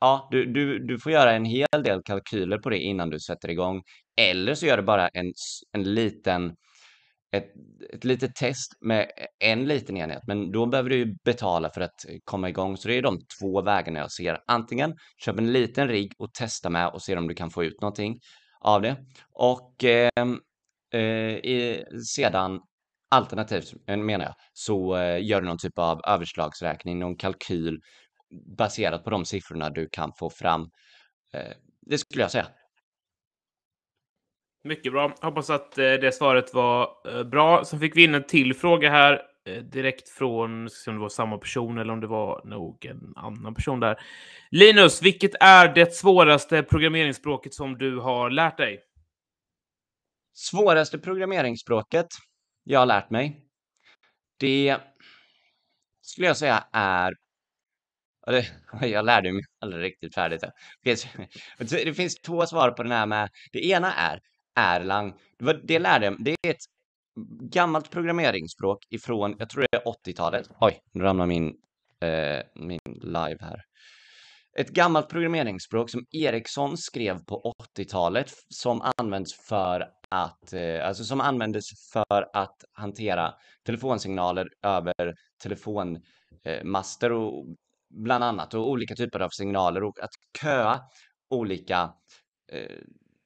ja, 0.00 0.28
du, 0.30 0.52
du, 0.52 0.86
du 0.86 0.98
får 0.98 1.12
göra 1.12 1.32
en 1.32 1.44
hel 1.44 1.82
del 1.84 2.02
kalkyler 2.02 2.58
på 2.58 2.70
det 2.70 2.78
innan 2.78 3.10
du 3.10 3.20
sätter 3.20 3.50
igång. 3.50 3.82
Eller 4.16 4.54
så 4.54 4.66
gör 4.66 4.76
du 4.76 4.82
bara 4.82 5.08
en, 5.08 5.32
en 5.72 5.94
liten 5.94 6.52
ett, 7.34 7.52
ett 7.92 8.04
litet 8.04 8.34
test 8.34 8.72
med 8.80 9.10
en 9.38 9.64
liten 9.64 9.96
enhet, 9.96 10.22
men 10.26 10.52
då 10.52 10.66
behöver 10.66 10.90
du 10.90 10.96
ju 10.96 11.14
betala 11.24 11.70
för 11.70 11.80
att 11.80 12.04
komma 12.24 12.48
igång. 12.48 12.76
Så 12.76 12.88
det 12.88 12.94
är 12.94 13.02
de 13.02 13.18
två 13.40 13.62
vägarna 13.62 13.98
jag 13.98 14.12
ser. 14.12 14.38
Antingen 14.46 14.94
köp 15.18 15.38
en 15.38 15.52
liten 15.52 15.88
rigg 15.88 16.12
och 16.18 16.34
testa 16.34 16.70
med 16.70 16.88
och 16.88 17.02
se 17.02 17.16
om 17.16 17.28
du 17.28 17.34
kan 17.34 17.50
få 17.50 17.64
ut 17.64 17.80
någonting 17.80 18.20
av 18.60 18.82
det. 18.82 18.96
Och 19.32 19.84
ehm, 19.84 20.38
eh, 20.94 21.00
eh, 21.00 21.84
sedan 22.16 22.60
alternativt 23.10 23.74
eh, 23.86 23.96
menar 23.96 24.24
jag, 24.24 24.34
så 24.52 24.96
eh, 24.96 25.24
gör 25.24 25.40
du 25.40 25.46
någon 25.46 25.58
typ 25.58 25.78
av 25.78 26.00
överslagsräkning, 26.06 26.98
någon 26.98 27.16
kalkyl 27.16 27.80
baserat 28.58 29.04
på 29.04 29.10
de 29.10 29.24
siffrorna 29.24 29.70
du 29.70 29.88
kan 29.92 30.12
få 30.18 30.30
fram. 30.30 30.62
Eh, 31.34 31.52
det 31.86 31.98
skulle 31.98 32.22
jag 32.22 32.30
säga. 32.30 32.46
Mycket 34.66 34.92
bra. 34.92 35.14
Hoppas 35.20 35.50
att 35.50 35.78
eh, 35.78 35.84
det 35.84 36.14
svaret 36.14 36.54
var 36.54 36.90
eh, 37.08 37.24
bra. 37.24 37.64
Sen 37.64 37.80
fick 37.80 37.96
vi 37.96 38.04
in 38.04 38.14
en 38.14 38.26
till 38.26 38.54
fråga 38.54 38.90
här 38.90 39.22
eh, 39.46 39.62
direkt 39.62 40.08
från, 40.08 40.68
om 40.86 40.94
det 40.94 41.00
var 41.00 41.08
samma 41.08 41.38
person 41.38 41.78
eller 41.78 41.92
om 41.92 42.00
det 42.00 42.06
var 42.06 42.42
nog 42.44 42.84
en 42.84 43.12
annan 43.16 43.54
person 43.54 43.80
där. 43.80 44.00
Linus, 44.50 45.02
vilket 45.02 45.34
är 45.40 45.74
det 45.74 45.94
svåraste 45.94 46.62
programmeringsspråket 46.62 47.54
som 47.54 47.78
du 47.78 47.98
har 47.98 48.30
lärt 48.30 48.56
dig? 48.56 48.80
Svåraste 50.34 50.98
programmeringsspråket 50.98 52.08
jag 52.64 52.78
har 52.78 52.86
lärt 52.86 53.10
mig. 53.10 53.40
Det 54.38 54.76
skulle 56.00 56.26
jag 56.26 56.36
säga 56.36 56.64
är 56.72 57.14
jag 58.80 59.04
lärde 59.04 59.32
mig 59.32 59.42
aldrig 59.60 59.82
riktigt 59.82 60.14
färdigt. 60.14 60.44
Det 61.58 61.94
finns 61.94 62.14
två 62.14 62.46
svar 62.46 62.70
på 62.70 62.82
den 62.82 62.92
här 62.92 63.06
med. 63.06 63.28
Det 63.52 63.66
ena 63.66 63.94
är 63.94 64.20
Erlang. 64.56 65.14
Det, 65.62 65.78
lärde 65.78 66.04
jag 66.04 66.24
Det 66.24 66.30
är 66.30 66.50
ett 66.50 66.64
gammalt 67.52 67.90
programmeringsspråk 67.90 68.78
ifrån, 68.90 69.36
jag 69.38 69.50
tror 69.50 69.66
det 69.70 69.76
är 69.76 69.82
80-talet. 69.82 70.48
Oj, 70.60 70.80
nu 70.92 71.04
ramlar 71.04 71.26
min, 71.26 71.46
eh, 72.00 72.42
min 72.54 72.80
live 73.02 73.38
här. 73.40 73.62
Ett 74.58 74.70
gammalt 74.70 75.08
programmeringsspråk 75.08 75.90
som 75.90 76.06
Ericsson 76.10 76.76
skrev 76.76 77.24
på 77.24 77.54
80-talet 77.76 78.32
som 78.48 78.82
används 78.96 79.34
för 79.48 79.88
att, 80.08 80.52
eh, 80.52 80.86
alltså 80.86 81.04
som 81.04 81.20
användes 81.20 81.64
för 81.92 82.30
att 82.32 82.64
hantera 82.72 83.34
telefonsignaler 83.66 84.48
över 84.62 85.14
telefonmaster 85.42 87.10
eh, 87.10 87.16
och 87.16 87.46
bland 87.90 88.24
annat 88.24 88.54
och 88.54 88.70
olika 88.70 88.94
typer 88.94 89.20
av 89.20 89.28
signaler 89.28 89.82
och 89.82 90.00
att 90.00 90.10
köa 90.40 90.80
olika 91.30 91.92
eh, 92.52 92.78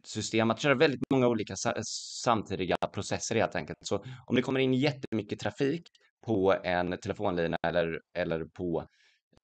system, 0.09 0.51
att 0.51 0.61
köra 0.61 0.75
väldigt 0.75 1.01
många 1.11 1.29
olika 1.29 1.53
eh, 1.53 1.83
samtidiga 2.25 2.77
processer 2.93 3.37
helt 3.37 3.55
enkelt. 3.55 3.79
Så 3.81 4.05
om 4.27 4.37
det 4.37 4.43
kommer 4.43 4.61
in 4.61 4.75
jättemycket 4.75 5.39
trafik 5.39 5.83
på 6.27 6.55
en 6.65 6.99
telefonlina 6.99 7.57
eller, 7.67 8.01
eller 8.19 8.45
på 8.45 8.85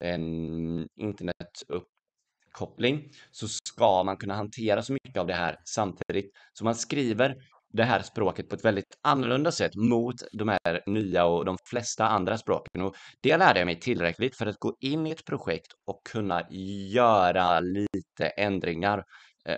en 0.01 0.89
internetuppkoppling 1.01 3.11
så 3.31 3.49
ska 3.49 4.03
man 4.03 4.17
kunna 4.17 4.35
hantera 4.35 4.83
så 4.83 4.93
mycket 4.93 5.17
av 5.17 5.27
det 5.27 5.35
här 5.35 5.57
samtidigt. 5.65 6.31
Så 6.53 6.65
man 6.65 6.75
skriver 6.75 7.37
det 7.73 7.85
här 7.85 8.03
språket 8.03 8.49
på 8.49 8.55
ett 8.55 8.65
väldigt 8.65 8.99
annorlunda 9.03 9.53
sätt 9.53 9.75
mot 9.75 10.15
de 10.33 10.49
här 10.49 10.83
nya 10.87 11.25
och 11.25 11.45
de 11.45 11.57
flesta 11.65 12.09
andra 12.09 12.39
språken. 12.39 12.83
Och 12.83 12.95
det 13.21 13.37
lärde 13.37 13.61
jag 13.61 13.67
mig 13.67 13.81
tillräckligt 13.81 14.37
för 14.37 14.47
att 14.47 14.59
gå 14.59 14.77
in 14.81 15.07
i 15.07 15.11
ett 15.11 15.25
projekt 15.25 15.73
och 15.87 16.01
kunna 16.13 16.43
göra 16.91 17.61
lite 17.61 18.27
ändringar 18.37 19.05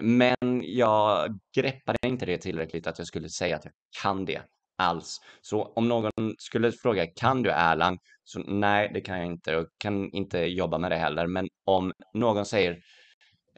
men 0.01 0.63
jag 0.65 1.39
greppade 1.57 1.99
inte 2.07 2.27
det 2.27 2.39
tillräckligt 2.39 2.87
att 2.87 2.99
jag 2.99 3.07
skulle 3.07 3.29
säga 3.29 3.57
att 3.57 3.65
jag 3.65 3.75
kan 4.03 4.25
det 4.25 4.43
alls. 4.79 5.21
Så 5.41 5.63
om 5.63 5.89
någon 5.89 6.11
skulle 6.39 6.73
fråga 6.73 7.07
kan 7.07 7.43
du 7.43 7.51
Erlang? 7.51 7.99
Så 8.25 8.39
nej, 8.39 8.91
det 8.95 9.01
kan 9.01 9.19
jag 9.19 9.27
inte 9.27 9.57
och 9.57 9.67
kan 9.79 10.11
inte 10.11 10.39
jobba 10.39 10.79
med 10.79 10.91
det 10.91 10.97
heller. 10.97 11.27
Men 11.27 11.49
om 11.65 11.93
någon 12.15 12.47
säger 12.47 12.79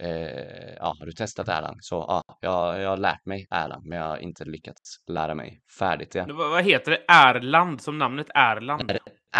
eh, 0.01 0.75
ja, 0.77 0.95
har 0.99 1.07
du 1.07 1.13
testat 1.13 1.49
Erlang? 1.49 1.77
Så 1.81 2.05
ja, 2.09 2.23
jag, 2.41 2.81
jag 2.81 2.91
har 2.91 2.97
lärt 2.97 3.27
mig 3.27 3.47
Erlang, 3.51 3.89
men 3.89 3.99
jag 3.99 4.07
har 4.07 4.19
inte 4.19 4.45
lyckats 4.45 5.05
lära 5.07 5.35
mig 5.35 5.61
färdigt 5.79 6.13
det. 6.13 6.27
Vad 6.33 6.65
heter 6.65 6.91
det? 6.91 7.05
Erland 7.09 7.81
som 7.81 7.99
namnet 7.99 8.27
Erland? 8.35 8.93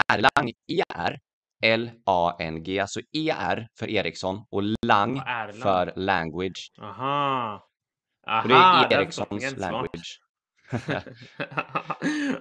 Erlang, 0.09 0.53
ER 0.69 1.19
L-A-N-G, 1.63 2.79
alltså 2.79 3.01
E-R 3.13 3.69
för 3.79 3.91
Ericsson 3.91 4.47
och 4.51 4.63
lang 4.87 5.23
för 5.63 5.93
language. 5.97 6.73
Aha. 6.81 7.69
Aha 8.27 8.43
och 8.43 8.89
det 8.89 8.95
är 8.95 9.01
Ericssons 9.01 9.57
language. 9.57 10.21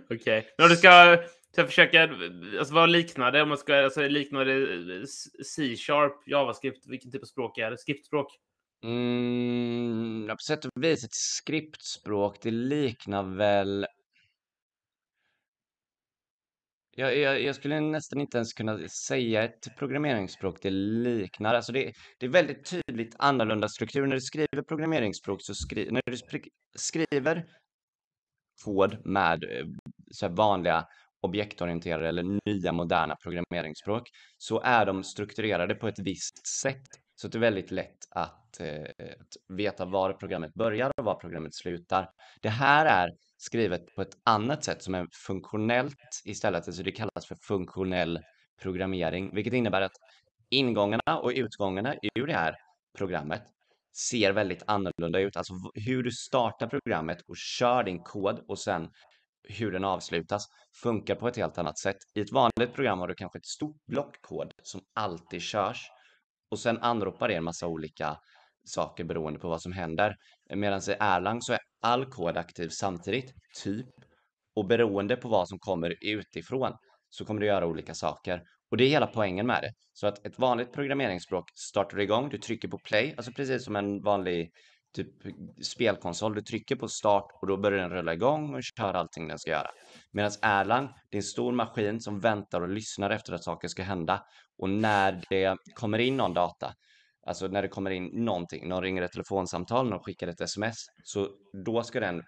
Okej. 0.10 0.18
Okay. 0.18 0.44
Om 0.58 0.70
du 0.70 0.76
ska, 0.76 1.18
ska 1.52 1.66
försöka, 1.66 2.10
alltså 2.60 2.74
vad 2.74 2.90
liknar 2.90 3.32
det? 3.32 3.42
Om 3.42 3.50
man 3.50 3.58
ska, 3.58 3.84
alltså 3.84 4.08
liknar 4.08 4.46
det 4.46 5.08
C-sharp, 5.46 6.28
JavaScript, 6.28 6.88
vilken 6.88 7.12
typ 7.12 7.22
av 7.22 7.26
språk 7.26 7.58
är 7.58 7.72
det? 7.72 7.78
Skriftspråk? 7.78 8.28
Mm, 8.84 10.28
på 10.28 10.38
sätt 10.48 10.66
och 10.66 10.72
vis 10.84 11.04
ett 11.04 11.14
skriptspråk, 11.14 12.38
det 12.42 12.52
liknar 12.52 13.24
väl 13.24 13.88
jag, 17.00 17.18
jag, 17.18 17.42
jag, 17.42 17.56
skulle 17.56 17.80
nästan 17.80 18.22
inte 18.22 18.38
ens 18.38 18.54
kunna 18.54 18.88
säga 18.88 19.44
ett 19.44 19.78
programmeringsspråk 19.78 20.62
det 20.62 20.70
liknar. 20.70 21.54
Alltså 21.54 21.72
det, 21.72 21.94
det 22.18 22.26
är 22.26 22.30
väldigt 22.30 22.70
tydligt 22.70 23.16
annorlunda 23.20 23.68
struktur. 23.68 24.08
När 24.08 24.16
du 24.16 24.22
skriver 24.22 24.62
programmeringsspråk 24.62 25.42
så 25.42 25.56
skri, 25.56 25.92
när 25.92 26.02
du 26.06 26.18
skriver 26.76 27.46
kod 28.66 29.06
med 29.06 29.44
eh, 29.44 29.66
så 30.12 30.28
vanliga 30.28 30.86
objektorienterade 31.22 32.08
eller 32.08 32.40
nya 32.46 32.72
moderna 32.72 33.16
programmeringsspråk 33.16 34.10
så 34.38 34.62
är 34.62 34.86
de 34.86 35.04
strukturerade 35.04 35.76
på 35.76 35.88
ett 35.88 36.00
visst 36.00 36.48
sätt. 36.48 36.88
Så 37.16 37.28
det 37.28 37.38
är 37.38 37.40
väldigt 37.40 37.72
lätt 37.72 37.98
att, 38.10 38.60
eh, 38.60 38.82
att 39.20 39.58
veta 39.58 39.86
var 39.86 40.14
programmet 40.14 40.54
börjar 40.54 40.92
och 40.98 41.06
var 41.06 41.16
programmet 41.16 41.56
slutar. 41.56 42.10
Det 42.42 42.50
här 42.50 42.86
är 42.86 43.10
skrivet 43.38 43.96
på 43.96 44.02
ett 44.02 44.18
annat 44.24 44.64
sätt 44.64 44.84
som 44.84 44.96
är 44.96 45.08
funktionellt 45.26 46.22
istället. 46.26 46.68
Alltså 46.68 46.84
det 46.84 46.92
kallas 46.92 47.28
för 47.28 47.36
funktionell 47.36 48.20
programmering, 48.62 49.36
vilket 49.36 49.54
innebär 49.54 49.82
att 49.82 49.96
ingångarna 50.50 51.20
och 51.22 51.32
utgångarna 51.36 51.96
ur 52.16 52.28
det 52.28 52.34
här 52.34 52.56
programmet 52.98 53.44
ser 53.98 54.32
väldigt 54.32 54.64
annorlunda 54.68 55.20
ut. 55.20 55.38
Alltså 55.38 55.54
hur 55.74 56.04
du 56.04 56.12
startar 56.12 56.68
programmet 56.68 57.22
och 57.28 57.38
kör 57.38 57.84
din 57.84 58.04
kod 58.04 58.40
och 58.48 58.60
sen 58.60 58.90
hur 59.50 59.72
den 59.72 59.86
avslutas 59.86 60.48
funkar 60.82 61.16
på 61.16 61.28
ett 61.28 61.38
helt 61.38 61.58
annat 61.58 61.80
sätt. 61.80 61.98
I 62.16 62.22
ett 62.22 62.32
vanligt 62.32 62.74
program 62.74 63.00
har 63.00 63.08
du 63.08 63.16
kanske 63.16 63.38
ett 63.40 63.46
stort 63.46 63.86
block 63.88 64.22
kod 64.22 64.52
som 64.64 64.82
alltid 64.96 65.42
körs 65.42 65.88
och 66.52 66.60
sen 66.60 66.78
anropar 66.78 67.28
det 67.28 67.36
en 67.36 67.44
massa 67.44 67.68
olika 67.68 68.18
saker 68.68 69.04
beroende 69.04 69.40
på 69.40 69.50
vad 69.50 69.62
som 69.62 69.72
händer. 69.72 70.16
Medan 70.56 70.82
i 70.88 70.96
Erlang 71.00 71.42
så 71.42 71.54
är 71.54 71.60
all 71.82 72.06
kod 72.06 72.38
aktiv 72.38 72.70
samtidigt, 72.70 73.34
typ. 73.64 73.88
Och 74.56 74.68
beroende 74.68 75.16
på 75.16 75.30
vad 75.30 75.48
som 75.48 75.60
kommer 75.60 75.96
utifrån 76.02 76.72
så 77.10 77.26
kommer 77.26 77.42
du 77.42 77.48
göra 77.48 77.68
olika 77.68 77.94
saker. 77.94 78.42
Och 78.72 78.78
det 78.78 78.84
är 78.84 78.90
hela 78.90 79.08
poängen 79.08 79.48
med 79.48 79.62
det. 79.62 79.72
Så 79.94 80.08
att 80.08 80.26
ett 80.26 80.40
vanligt 80.40 80.74
programmeringsspråk 80.74 81.46
startar 81.56 82.00
igång, 82.00 82.30
du 82.30 82.38
trycker 82.38 82.68
på 82.68 82.78
play, 82.78 83.14
alltså 83.18 83.32
precis 83.32 83.66
som 83.66 83.76
en 83.76 84.02
vanlig 84.02 84.52
typ 84.96 85.08
spelkonsol. 85.64 86.36
Du 86.36 86.42
trycker 86.42 86.76
på 86.76 86.88
start 86.88 87.26
och 87.42 87.48
då 87.48 87.58
börjar 87.58 87.80
den 87.80 87.90
rulla 87.90 88.14
igång 88.14 88.56
och 88.56 88.64
kör 88.64 88.94
allting 88.94 89.28
den 89.28 89.40
ska 89.40 89.52
göra. 89.52 89.70
Medan 90.12 90.32
Erlang, 90.42 90.90
det 91.10 91.18
är 91.18 91.20
en 91.20 91.24
stor 91.24 91.52
maskin 91.52 92.02
som 92.02 92.20
väntar 92.20 92.62
och 92.62 92.70
lyssnar 92.70 93.10
efter 93.10 93.34
att 93.34 93.44
saker 93.44 93.68
ska 93.68 93.84
hända. 93.84 94.24
Och 94.58 94.70
när 94.70 95.24
det 95.30 95.58
kommer 95.74 96.00
in 96.00 96.18
någon 96.18 96.34
data 96.34 96.74
Alltså 97.28 97.48
när 97.48 97.62
det 97.62 97.68
kommer 97.68 97.92
in 97.92 98.10
någonting, 98.14 98.70
någon 98.70 98.84
ringer 98.84 99.02
ett 99.02 99.12
telefonsamtal, 99.12 99.90
någon 99.90 100.04
skickar 100.04 100.28
ett 100.28 100.42
sms, 100.42 100.76
så 101.04 101.30
då 101.66 101.84
ska 101.84 102.00
den 102.00 102.24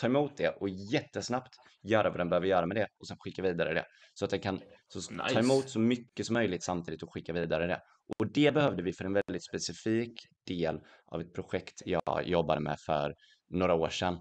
ta 0.00 0.06
emot 0.06 0.36
det 0.36 0.48
och 0.48 0.68
jättesnabbt 0.68 1.54
göra 1.82 2.10
vad 2.10 2.18
den 2.18 2.28
behöver 2.28 2.46
göra 2.46 2.66
med 2.66 2.76
det 2.76 2.86
och 3.00 3.08
sen 3.08 3.16
skicka 3.20 3.42
vidare 3.42 3.74
det. 3.74 3.84
Så 4.14 4.24
att 4.24 4.30
den 4.30 4.40
kan 4.40 4.54
nice. 4.54 5.34
ta 5.34 5.40
emot 5.40 5.70
så 5.70 5.80
mycket 5.80 6.26
som 6.26 6.34
möjligt 6.34 6.64
samtidigt 6.64 7.02
och 7.02 7.12
skicka 7.14 7.32
vidare 7.32 7.66
det. 7.66 7.80
Och 8.18 8.26
det 8.32 8.54
behövde 8.54 8.82
vi 8.82 8.92
för 8.92 9.04
en 9.04 9.12
väldigt 9.12 9.44
specifik 9.44 10.12
del 10.46 10.80
av 11.06 11.20
ett 11.20 11.34
projekt 11.34 11.82
jag 11.84 12.22
jobbade 12.24 12.60
med 12.60 12.76
för 12.86 13.14
några 13.50 13.74
år 13.74 13.88
sedan. 13.88 14.18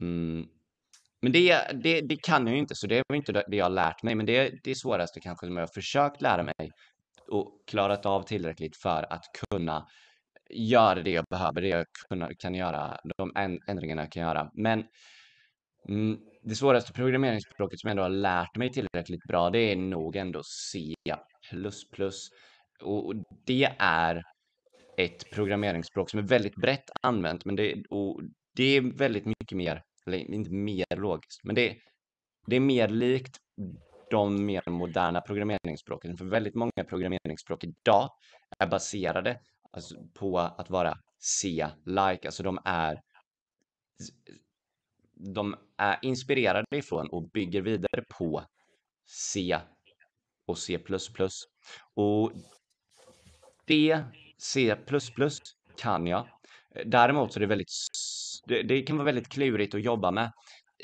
Mm. 0.00 0.46
Men 1.22 1.32
det, 1.32 1.58
det, 1.82 2.00
det, 2.00 2.16
kan 2.16 2.46
jag 2.46 2.54
ju 2.54 2.60
inte, 2.60 2.74
så 2.74 2.86
det 2.86 2.98
är 2.98 3.14
inte 3.14 3.32
det 3.32 3.56
jag 3.56 3.64
har 3.64 3.70
lärt 3.70 4.02
mig. 4.02 4.14
Men 4.14 4.26
det 4.26 4.36
är 4.36 4.60
det 4.64 4.74
svåraste 4.74 5.20
kanske 5.20 5.46
som 5.46 5.56
jag 5.56 5.62
har 5.62 5.74
försökt 5.74 6.22
lära 6.22 6.42
mig 6.42 6.70
och 7.28 7.58
klarat 7.66 8.06
av 8.06 8.22
tillräckligt 8.22 8.76
för 8.76 9.12
att 9.12 9.24
kunna 9.50 9.86
göra 10.50 11.02
det 11.02 11.10
jag 11.10 11.24
behöver, 11.30 11.60
det 11.60 11.68
jag 11.68 11.86
kunna, 12.08 12.34
kan 12.34 12.54
göra, 12.54 13.00
de 13.16 13.32
ändringarna 13.68 14.02
jag 14.02 14.12
kan 14.12 14.22
göra. 14.22 14.50
Men 14.54 14.84
mm, 15.88 16.18
det 16.42 16.54
svåraste 16.54 16.92
programmeringsspråket 16.92 17.80
som 17.80 17.88
jag 17.88 17.90
ändå 17.90 18.02
har 18.02 18.10
lärt 18.10 18.56
mig 18.56 18.72
tillräckligt 18.72 19.24
bra, 19.28 19.50
det 19.50 19.58
är 19.58 19.76
nog 19.76 20.16
ändå 20.16 20.42
C++. 20.44 20.86
Och 22.82 23.14
det 23.46 23.74
är 23.78 24.22
ett 24.96 25.30
programmeringsspråk 25.30 26.10
som 26.10 26.18
är 26.18 26.24
väldigt 26.24 26.56
brett 26.56 26.90
använt, 27.02 27.44
men 27.44 27.56
det, 27.56 27.82
och 27.90 28.20
det 28.56 28.76
är 28.76 28.80
väldigt 28.80 29.24
mycket 29.24 29.56
mer, 29.56 29.82
eller 30.06 30.18
inte 30.18 30.50
mer 30.50 30.96
logiskt, 30.96 31.44
men 31.44 31.54
det, 31.54 31.76
det 32.46 32.56
är 32.56 32.60
mer 32.60 32.88
likt 32.88 33.36
de 34.14 34.46
mer 34.46 34.70
moderna 34.70 35.20
programmeringsspråken. 35.20 36.16
För 36.16 36.24
väldigt 36.24 36.54
många 36.54 36.84
programmeringsspråk 36.88 37.64
idag 37.64 38.10
är 38.58 38.66
baserade 38.66 39.40
alltså, 39.70 39.94
på 40.14 40.38
att 40.38 40.70
vara 40.70 40.94
C-like, 41.20 42.26
alltså 42.26 42.42
de 42.42 42.58
är 42.64 43.00
de 45.34 45.56
är 45.76 45.98
inspirerade 46.02 46.76
ifrån 46.76 47.08
och 47.10 47.30
bygger 47.30 47.62
vidare 47.62 48.04
på 48.18 48.44
C 49.06 49.58
och 50.46 50.58
C++. 50.58 50.78
Och 51.94 52.32
det 53.66 54.04
C++ 54.38 54.76
kan 55.76 56.06
jag. 56.06 56.28
Däremot 56.86 57.32
så 57.32 57.38
är 57.38 57.40
det 57.40 57.46
väldigt, 57.46 57.68
det, 58.46 58.62
det 58.62 58.82
kan 58.82 58.96
vara 58.96 59.04
väldigt 59.04 59.28
klurigt 59.28 59.74
att 59.74 59.82
jobba 59.82 60.10
med 60.10 60.32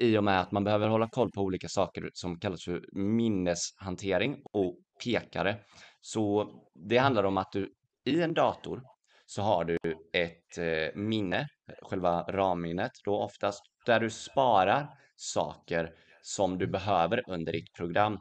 i 0.01 0.19
och 0.19 0.25
med 0.25 0.41
att 0.41 0.53
man 0.53 0.65
behöver 0.65 0.89
hålla 0.89 1.09
koll 1.09 1.31
på 1.31 1.41
olika 1.41 1.69
saker 1.69 2.11
som 2.13 2.39
kallas 2.39 2.65
för 2.65 2.85
minneshantering 2.93 4.43
och 4.53 4.77
pekare. 5.05 5.57
Så 6.01 6.53
det 6.75 6.99
handlar 6.99 7.25
om 7.25 7.39
att 7.39 7.53
du 7.53 7.73
i 8.05 8.23
en 8.23 8.35
dator 8.35 8.83
så 9.27 9.43
har 9.43 9.65
du 9.65 9.79
ett 10.13 10.59
eh, 10.59 11.01
minne, 11.01 11.49
själva 11.83 12.23
ramminnet 12.23 12.93
då 13.05 13.17
oftast, 13.17 13.63
där 13.87 14.01
du 14.01 14.11
sparar 14.11 14.89
saker 15.17 15.91
som 16.23 16.59
du 16.59 16.67
behöver 16.67 17.23
under 17.31 17.53
ditt 17.53 17.73
program. 17.77 18.19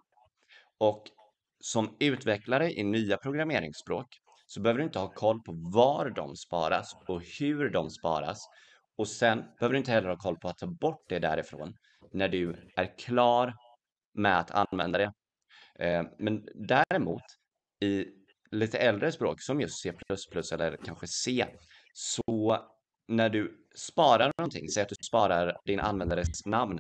Och 0.78 1.04
som 1.60 1.98
utvecklare 2.00 2.72
i 2.72 2.84
nya 2.84 3.18
programmeringsspråk 3.18 4.08
så 4.48 4.62
behöver 4.62 4.78
du 4.78 4.86
inte 4.86 5.00
ha 5.00 5.14
koll 5.14 5.42
på 5.42 5.52
var 5.74 6.10
de 6.10 6.36
sparas 6.36 6.96
och 7.08 7.22
hur 7.40 7.70
de 7.70 7.90
sparas. 7.90 8.48
Och 9.00 9.08
sen 9.08 9.44
behöver 9.60 9.74
du 9.74 9.78
inte 9.78 9.92
heller 9.92 10.10
ha 10.10 10.18
koll 10.18 10.38
på 10.38 10.50
att 10.50 10.58
ta 10.58 10.68
bort 10.68 11.06
det 11.10 11.20
därifrån 11.20 11.74
när 12.12 12.30
du 12.30 12.72
är 12.76 12.98
klar 12.98 13.54
med 14.14 14.40
att 14.40 14.52
använda 14.52 14.98
det. 14.98 15.14
Eh, 15.80 16.04
men 16.18 16.48
däremot 16.56 17.22
i 17.84 18.06
lite 18.52 18.78
äldre 18.78 19.12
språk 19.12 19.42
som 19.42 19.62
just 19.62 19.82
C++ 19.82 19.94
eller 20.54 20.78
kanske 20.86 21.08
C, 21.08 21.46
så 21.94 22.58
när 23.08 23.30
du 23.30 23.68
sparar 23.76 24.32
någonting, 24.38 24.70
säg 24.70 24.84
att 24.84 24.90
du 24.90 24.96
sparar 24.96 25.58
din 25.66 25.80
användares 25.80 26.46
namn, 26.46 26.80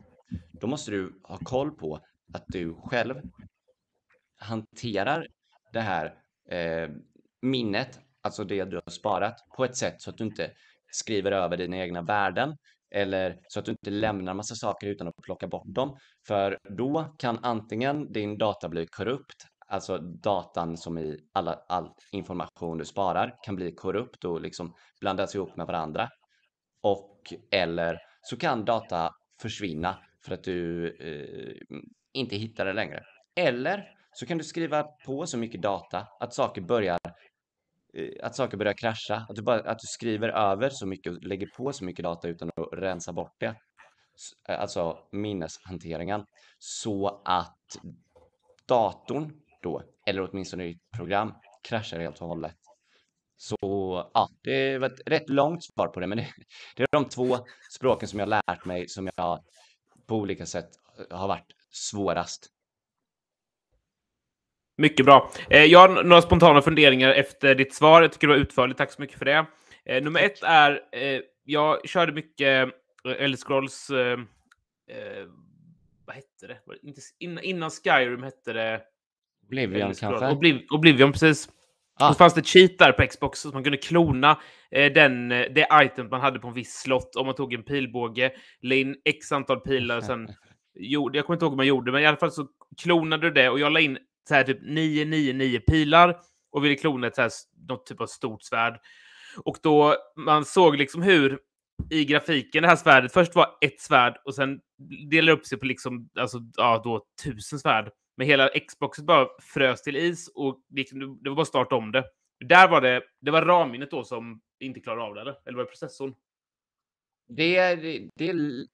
då 0.52 0.68
måste 0.68 0.92
du 0.92 1.22
ha 1.24 1.38
koll 1.38 1.72
på 1.72 1.96
att 2.34 2.46
du 2.48 2.74
själv 2.74 3.16
hanterar 4.38 5.28
det 5.74 5.82
här 5.82 6.06
eh, 6.50 6.90
minnet, 7.42 8.00
alltså 8.22 8.44
det 8.44 8.64
du 8.64 8.76
har 8.76 8.92
sparat, 8.92 9.36
på 9.58 9.66
ett 9.66 9.78
sätt 9.78 10.02
så 10.02 10.10
att 10.10 10.18
du 10.18 10.24
inte 10.24 10.52
skriver 10.92 11.32
över 11.32 11.58
dina 11.58 11.78
egna 11.78 12.02
värden 12.02 12.56
eller 12.96 13.40
så 13.48 13.60
att 13.60 13.66
du 13.66 13.72
inte 13.72 13.90
lämnar 13.90 14.34
massa 14.34 14.56
saker 14.56 14.88
utan 14.88 15.08
att 15.08 15.14
plocka 15.24 15.48
bort 15.48 15.76
dem. 15.76 15.98
För 16.28 16.58
då 16.78 17.16
kan 17.20 17.40
antingen 17.44 18.12
din 18.12 18.38
data 18.38 18.70
bli 18.70 18.88
korrupt, 18.88 19.46
alltså 19.68 19.98
datan 19.98 20.78
som 20.78 20.98
i 20.98 21.20
alla, 21.34 21.54
all 21.54 21.90
information 22.12 22.78
du 22.78 22.86
sparar 22.86 23.36
kan 23.44 23.56
bli 23.56 23.72
korrupt 23.76 24.26
och 24.26 24.42
liksom 24.42 24.74
blandas 25.02 25.36
ihop 25.36 25.56
med 25.58 25.68
varandra. 25.68 26.10
Och 26.84 27.34
eller 27.52 27.98
så 28.22 28.38
kan 28.38 28.66
data 28.66 29.10
försvinna 29.42 29.98
för 30.26 30.34
att 30.34 30.44
du 30.44 30.88
eh, 30.88 31.78
inte 32.14 32.36
hittar 32.36 32.66
det 32.66 32.74
längre. 32.74 33.04
Eller 33.36 33.84
så 34.12 34.26
kan 34.26 34.38
du 34.38 34.44
skriva 34.44 34.84
på 34.84 35.26
så 35.26 35.38
mycket 35.38 35.62
data 35.62 36.08
att 36.20 36.34
saker 36.34 36.62
börjar 36.62 36.98
Eh, 37.94 38.10
att 38.24 38.36
saker 38.36 38.58
börjar 38.58 38.74
krascha, 38.74 39.26
att 39.30 39.36
du, 39.36 39.42
bara, 39.42 39.60
att 39.60 39.80
du 39.80 39.88
skriver 39.88 40.30
över 40.30 40.70
så 40.70 40.86
mycket 40.88 41.14
och 41.14 41.24
lägger 41.24 41.48
på 41.58 41.74
så 41.74 41.86
mycket 41.86 42.04
data 42.04 42.28
utan 42.28 42.50
att 42.50 42.80
rensa 42.80 43.14
bort 43.14 43.36
det. 43.40 43.56
Eh, 44.50 44.60
alltså 44.62 44.98
minneshanteringen. 45.12 46.26
Så 46.60 47.22
att 47.26 47.58
datorn 48.68 49.34
då, 49.62 49.84
eller 50.06 50.30
åtminstone 50.30 50.64
ditt 50.64 50.92
program, 50.98 51.34
kraschar 51.64 52.00
helt 52.00 52.22
och 52.22 52.28
hållet. 52.28 52.56
Så 53.38 53.58
ja, 54.14 54.30
det 54.44 54.78
var 54.78 54.88
ett 54.88 55.02
rätt 55.06 55.30
långt 55.30 55.64
svar 55.64 55.88
på 55.88 56.00
det, 56.00 56.08
men 56.08 56.18
det, 56.18 56.28
det 56.76 56.84
är 56.84 56.88
de 56.92 57.10
två 57.10 57.38
språken 57.72 58.10
som 58.10 58.20
jag 58.20 58.30
lärt 58.30 58.66
mig 58.66 58.88
som 58.88 59.10
jag 59.16 59.40
på 60.08 60.16
olika 60.16 60.46
sätt 60.46 60.70
eh, 61.00 61.18
har 61.18 61.28
varit 61.28 61.52
svårast. 61.72 62.48
Mycket 64.80 65.06
bra. 65.06 65.32
Eh, 65.50 65.64
jag 65.64 65.80
har 65.80 66.04
några 66.04 66.22
spontana 66.22 66.62
funderingar 66.62 67.10
efter 67.10 67.56
ditt 67.56 67.74
svar. 67.74 68.02
Jag 68.02 68.12
tycker 68.12 68.28
det 68.28 68.34
var 68.34 68.42
utförligt. 68.42 68.78
Tack 68.78 68.92
så 68.92 69.02
mycket 69.02 69.18
för 69.18 69.26
det. 69.26 69.46
Eh, 69.86 70.04
nummer 70.04 70.20
ett 70.20 70.44
är, 70.44 70.72
eh, 70.72 71.22
jag 71.44 71.90
körde 71.90 72.12
mycket 72.12 72.70
Elder 73.18 73.38
Scrolls, 73.38 73.90
vad 76.06 76.16
hette 76.16 76.48
det? 76.48 76.60
innan 77.22 77.70
Skyrim 77.70 78.24
hette 78.24 78.54
det 78.54 78.82
Oblivion 79.48 79.94
kanske? 79.94 80.28
Obliv 80.30 80.66
Oblivion, 80.70 81.12
precis. 81.12 81.50
Ah. 82.00 82.08
Och 82.08 82.16
så 82.16 82.18
fanns 82.18 82.34
det 82.34 82.48
cheat 82.48 82.78
där 82.78 82.92
på 82.92 83.08
Xbox 83.08 83.40
så 83.40 83.50
man 83.50 83.64
kunde 83.64 83.78
klona 83.78 84.40
eh, 84.72 84.94
den, 84.94 85.30
det 85.30 85.68
item 85.74 86.10
man 86.10 86.22
hade 86.22 86.40
på 86.40 86.48
en 86.48 86.54
viss 86.54 86.74
slott 86.74 87.16
om 87.16 87.26
man 87.26 87.36
tog 87.36 87.54
en 87.54 87.64
pilbåge, 87.64 88.32
la 88.62 88.76
in 88.76 88.96
x 89.06 89.32
antal 89.32 89.60
pilar 89.60 89.98
och 89.98 90.04
sen 90.04 90.28
gjorde, 90.76 91.18
jag 91.18 91.26
kommer 91.26 91.36
inte 91.36 91.46
ihåg 91.46 91.52
hur 91.52 91.58
man 91.58 91.68
gjorde, 91.68 91.92
men 91.92 92.02
i 92.02 92.06
alla 92.06 92.18
fall 92.18 92.32
så 92.32 92.48
klonade 92.82 93.28
du 93.28 93.34
det 93.34 93.50
och 93.50 93.60
jag 93.60 93.72
la 93.72 93.80
in 93.80 93.98
så 94.28 94.36
här 94.36 94.44
typ 94.44 94.62
999 94.62 95.60
pilar 95.68 96.20
och 96.52 96.66
ville 96.66 96.76
klona 96.76 97.08
ett 97.08 97.16
så 97.16 97.22
här, 97.22 97.32
något 97.68 97.86
typ 97.86 98.02
av 98.02 98.08
stort 98.08 98.44
svärd. 98.44 98.80
Och 99.44 99.58
då 99.64 99.96
man 100.16 100.46
såg 100.46 100.78
liksom 100.78 101.02
hur 101.02 101.40
i 101.90 102.06
grafiken 102.06 102.62
det 102.62 102.70
här 102.70 102.76
svärdet 102.76 103.14
först 103.14 103.36
var 103.36 103.58
ett 103.62 103.82
svärd 103.82 104.22
och 104.26 104.36
sen 104.36 104.60
delade 105.10 105.38
upp 105.38 105.46
sig 105.46 105.58
på 105.58 105.66
liksom, 105.66 106.10
alltså, 106.20 106.40
ja, 106.56 106.82
då 106.84 107.06
tusen 107.24 107.60
svärd. 107.60 107.92
Men 108.18 108.28
hela 108.28 108.50
Xboxet 108.68 109.06
bara 109.06 109.28
frös 109.42 109.82
till 109.82 109.96
is 109.96 110.32
och 110.36 110.62
liksom, 110.70 111.00
det 111.00 111.30
var 111.30 111.36
bara 111.36 111.42
att 111.42 111.48
starta 111.48 111.76
om 111.76 111.92
det. 111.92 112.04
Där 112.46 112.68
var 112.70 112.82
det, 112.82 113.02
det 113.22 113.32
var 113.32 113.42
ramminnet 113.42 113.92
då 113.92 114.04
som 114.04 114.42
inte 114.60 114.80
klarade 114.80 115.04
av 115.04 115.16
det, 115.16 115.22
eller? 115.22 115.36
Eller 115.46 115.58
var 115.58 115.64
det 115.64 115.70
processorn? 115.70 116.16
Det 117.28 117.56
är, 117.56 117.78
det 118.16 118.30
är 118.30 118.66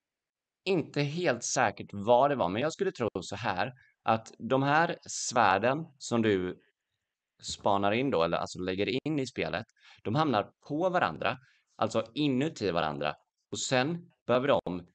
inte 0.64 1.02
helt 1.02 1.44
säkert 1.44 1.88
vad 1.92 2.30
det 2.30 2.36
var, 2.36 2.48
men 2.48 2.62
jag 2.62 2.72
skulle 2.72 2.92
tro 2.92 3.08
så 3.20 3.36
här 3.36 3.72
att 4.06 4.32
de 4.38 4.62
här 4.62 4.96
svärden 5.08 5.86
som 5.98 6.22
du 6.22 6.60
spanar 7.42 7.92
in 7.92 8.10
då, 8.10 8.22
eller 8.22 8.36
alltså 8.36 8.58
lägger 8.58 9.06
in 9.06 9.18
i 9.18 9.26
spelet, 9.26 9.66
de 10.02 10.14
hamnar 10.14 10.50
på 10.68 10.88
varandra, 10.88 11.38
alltså 11.76 12.04
inuti 12.14 12.70
varandra. 12.70 13.14
Och 13.50 13.58
sen 13.58 14.10
behöver 14.26 14.48
de 14.48 14.86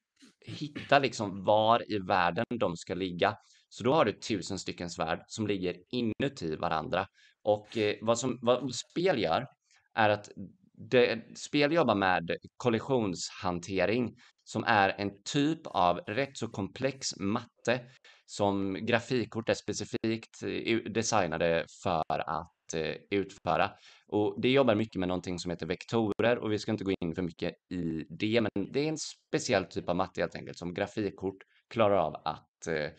hitta 0.46 0.98
liksom 0.98 1.44
var 1.44 1.92
i 1.92 1.98
världen 1.98 2.44
de 2.60 2.76
ska 2.76 2.94
ligga. 2.94 3.36
Så 3.68 3.84
då 3.84 3.94
har 3.94 4.04
du 4.04 4.12
tusen 4.12 4.58
stycken 4.58 4.90
svärd 4.90 5.24
som 5.26 5.46
ligger 5.46 5.76
inuti 5.90 6.56
varandra. 6.56 7.06
Och 7.42 7.78
eh, 7.78 7.96
vad, 8.00 8.18
som, 8.18 8.38
vad 8.42 8.74
spel 8.74 9.18
gör 9.18 9.46
är 9.94 10.08
att 10.08 10.30
det, 10.90 11.38
spel 11.38 11.72
jobbar 11.72 11.94
med 11.94 12.36
kollisionshantering 12.56 14.16
som 14.44 14.64
är 14.64 14.88
en 14.88 15.10
typ 15.24 15.66
av 15.66 15.96
rätt 15.96 16.36
så 16.36 16.48
komplex 16.48 17.16
matte 17.16 17.80
som 18.32 18.86
grafikkort 18.86 19.48
är 19.48 19.54
specifikt 19.54 20.42
eh, 20.42 20.78
designade 20.78 21.66
för 21.82 22.18
att 22.18 22.74
eh, 22.74 22.94
utföra. 23.10 23.70
Och 24.08 24.40
det 24.42 24.48
jobbar 24.48 24.74
mycket 24.74 25.00
med 25.00 25.08
någonting 25.08 25.38
som 25.38 25.50
heter 25.50 25.66
vektorer 25.66 26.38
och 26.38 26.52
vi 26.52 26.58
ska 26.58 26.72
inte 26.72 26.84
gå 26.84 26.92
in 27.00 27.14
för 27.14 27.22
mycket 27.22 27.54
i 27.70 28.04
det, 28.08 28.40
men 28.40 28.72
det 28.72 28.80
är 28.80 28.88
en 28.88 28.98
speciell 28.98 29.64
typ 29.64 29.88
av 29.88 29.96
matte 29.96 30.20
helt 30.20 30.36
enkelt 30.36 30.58
som 30.58 30.74
grafikkort 30.74 31.36
klarar 31.70 31.96
av 31.96 32.14
att 32.24 32.66
eh, 32.66 32.90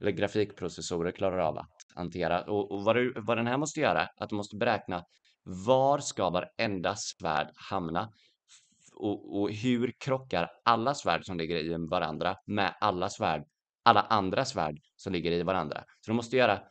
eller 0.00 0.10
grafikprocessorer 0.10 1.12
klarar 1.12 1.38
av 1.38 1.58
att 1.58 1.76
hantera. 1.94 2.42
Och, 2.44 2.72
och 2.72 2.84
vad, 2.84 2.96
du, 2.96 3.12
vad 3.16 3.36
den 3.36 3.46
här 3.46 3.58
måste 3.58 3.80
göra, 3.80 4.08
att 4.16 4.28
du 4.28 4.36
måste 4.36 4.56
beräkna 4.56 5.04
var 5.44 5.98
ska 5.98 6.30
varenda 6.30 6.94
svärd 6.96 7.50
hamna? 7.70 8.08
och, 8.94 9.40
och 9.40 9.50
hur 9.52 9.92
krockar 9.98 10.50
alla 10.64 10.94
svärd 10.94 11.24
som 11.24 11.38
ligger 11.38 11.56
i 11.56 11.86
varandra 11.90 12.36
med 12.46 12.74
alla 12.80 13.08
svärd, 13.08 13.44
alla 13.82 14.00
andra 14.00 14.44
svärd 14.44 14.78
som 14.96 15.12
ligger 15.12 15.32
i 15.32 15.42
varandra? 15.42 15.84
Så 16.00 16.10
de 16.10 16.14
måste 16.14 16.36
göra 16.36 16.62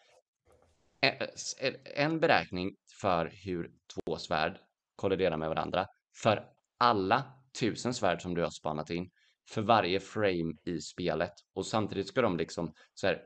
en, 1.96 2.20
beräkning 2.20 2.76
för 3.02 3.32
hur 3.46 3.72
två 3.94 4.18
svärd 4.18 4.60
kolliderar 4.96 5.38
med 5.38 5.50
varandra 5.50 5.88
för 6.22 6.46
alla 6.78 7.24
tusen 7.60 7.94
svärd 7.94 8.22
som 8.22 8.36
du 8.36 8.42
har 8.42 8.50
spanat 8.50 8.90
in 8.90 9.10
för 9.50 9.62
varje 9.62 10.00
frame 10.00 10.54
i 10.66 10.80
spelet 10.80 11.34
och 11.56 11.66
samtidigt 11.66 12.08
ska 12.08 12.22
de 12.22 12.38
liksom 12.38 12.74
så 12.94 13.08
här, 13.08 13.22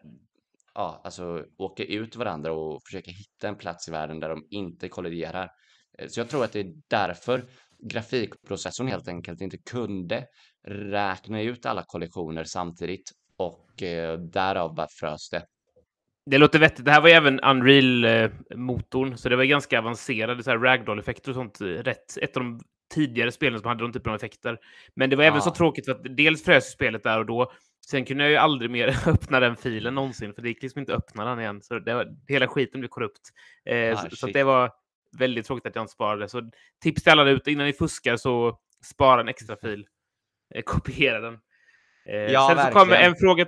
ja, 0.74 1.02
alltså 1.04 1.46
åka 1.58 1.84
ut 1.84 2.16
varandra 2.16 2.54
och 2.54 2.82
försöka 2.86 3.12
hitta 3.12 3.48
en 3.48 3.58
plats 3.58 3.88
i 3.88 3.92
världen 3.92 4.20
där 4.20 4.30
de 4.30 4.48
inte 4.50 4.90
kolliderar. 4.90 5.50
Eh, 5.98 6.08
så 6.08 6.20
jag 6.20 6.30
tror 6.30 6.44
att 6.44 6.52
det 6.52 6.60
är 6.60 6.74
därför 6.88 7.50
grafikprocessorn 7.80 8.88
helt 8.88 9.08
enkelt 9.08 9.42
inte 9.42 9.58
kunde 9.58 10.28
räkna 10.68 11.42
ut 11.42 11.66
alla 11.66 11.84
kollisioner 11.88 12.44
samtidigt 12.44 13.12
och 13.38 13.84
eh, 13.84 14.20
därav 14.20 14.76
bara 14.76 14.88
frös 14.88 15.30
det. 15.30 15.46
Det 16.26 16.38
låter 16.38 16.60
vettigt. 16.60 16.86
Det 16.86 16.92
här 16.92 17.02
var 17.02 17.10
ju 17.10 17.16
även 17.16 17.40
Unreal-motorn, 17.40 19.18
så 19.18 19.30
det 19.30 19.36
var 19.36 19.44
ganska 19.44 19.80
avancerade 19.80 20.56
ragdoll-effekter 20.56 21.30
och 21.30 21.36
sånt. 21.36 21.62
Rätt, 21.62 22.18
ett 22.18 22.38
av 22.38 22.44
de 22.44 22.62
tidigare 22.94 23.32
spelen 23.32 23.60
som 23.60 23.68
hade 23.68 23.84
de 23.84 23.94
typen 23.94 24.10
av 24.10 24.16
effekter. 24.16 24.60
Men 24.96 25.10
det 25.10 25.16
var 25.16 25.24
även 25.24 25.42
så 25.42 25.52
tråkigt 25.52 25.86
för 25.86 25.92
att 25.92 26.18
dels 26.18 26.44
frös 26.44 26.72
spelet 26.72 27.04
där 27.04 27.20
och 27.20 27.26
då. 27.26 27.52
Sen 27.90 28.06
kunde 28.06 28.24
jag 28.24 28.32
ju 28.32 28.38
aldrig 28.38 28.72
mer 28.72 28.88
öppna 29.08 29.40
den 29.40 29.56
filen 29.56 29.96
någonsin, 29.96 30.34
för 30.34 30.42
det 30.42 30.48
gick 30.48 30.64
liksom 30.64 30.80
inte 30.80 30.96
att 30.96 31.04
öppna 31.04 31.26
den 31.26 31.40
igen. 31.40 31.62
Så 31.62 31.80
det 31.80 31.94
var, 31.94 32.08
hela 32.28 32.48
skiten 32.48 32.80
blev 32.80 32.90
korrupt. 32.90 33.30
Eh, 33.66 33.94
ah, 33.94 34.10
så, 34.10 34.16
så 34.16 34.28
det 34.28 34.44
var 34.44 34.72
väldigt 35.18 35.46
tråkigt 35.46 35.66
att 35.66 35.76
jag 35.76 35.84
inte 35.84 35.94
sparade. 35.94 36.30
Så 36.30 36.50
tips 36.84 37.04
till 37.04 37.12
alla 37.12 37.24
där 37.24 37.32
ute, 37.32 37.52
innan 37.52 37.66
ni 37.66 37.74
fuskar 37.74 38.18
så 38.18 38.60
spara 38.86 39.22
en 39.22 39.28
extra 39.28 39.56
fil. 39.62 39.88
Eh, 40.56 40.62
kopiera 40.62 41.20
den. 41.20 41.40
Eh, 42.06 42.16
ja, 42.16 42.48
sen 42.48 42.56
verkligen. 42.58 42.74
så 42.74 42.80
kommer 42.80 42.96
en 42.96 43.16
fråga, 43.16 43.48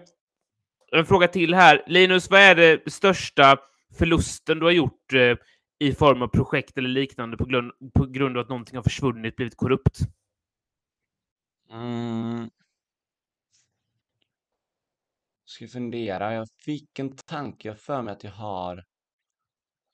en 0.91 1.05
fråga 1.05 1.27
till 1.27 1.53
här. 1.53 1.83
Linus, 1.87 2.29
vad 2.29 2.39
är 2.39 2.55
det 2.55 2.91
största 2.91 3.57
förlusten 3.97 4.59
du 4.59 4.65
har 4.65 4.71
gjort 4.71 5.13
eh, 5.13 5.37
i 5.79 5.93
form 5.93 6.21
av 6.21 6.27
projekt 6.27 6.77
eller 6.77 6.89
liknande 6.89 7.37
på 7.37 7.45
grund, 7.45 7.71
på 7.93 8.05
grund 8.05 8.37
av 8.37 8.43
att 8.43 8.49
någonting 8.49 8.75
har 8.75 8.83
försvunnit, 8.83 9.35
blivit 9.35 9.57
korrupt? 9.57 9.99
Mm. 11.71 12.49
Ska 15.45 15.67
fundera. 15.67 16.33
Jag 16.33 16.47
fick 16.65 16.99
en 16.99 17.15
tanke. 17.15 17.67
Jag 17.67 17.79
för 17.79 18.01
mig 18.01 18.11
att 18.11 18.23
jag 18.23 18.31
har 18.31 18.85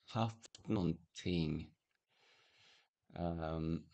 haft 0.07 0.67
någonting. 0.67 1.69
Um. 3.19 3.92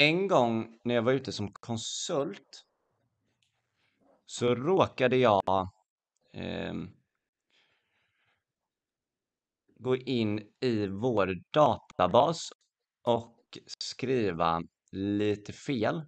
En 0.00 0.28
gång 0.28 0.78
när 0.84 0.94
jag 0.94 1.02
var 1.02 1.12
ute 1.12 1.32
som 1.32 1.52
konsult 1.52 2.64
så 4.26 4.54
råkade 4.54 5.16
jag 5.16 5.70
eh, 6.34 6.74
gå 9.76 9.96
in 9.96 10.42
i 10.60 10.86
vår 10.86 11.34
databas 11.50 12.48
och 13.02 13.58
skriva 13.66 14.62
lite 14.92 15.52
fel. 15.52 16.02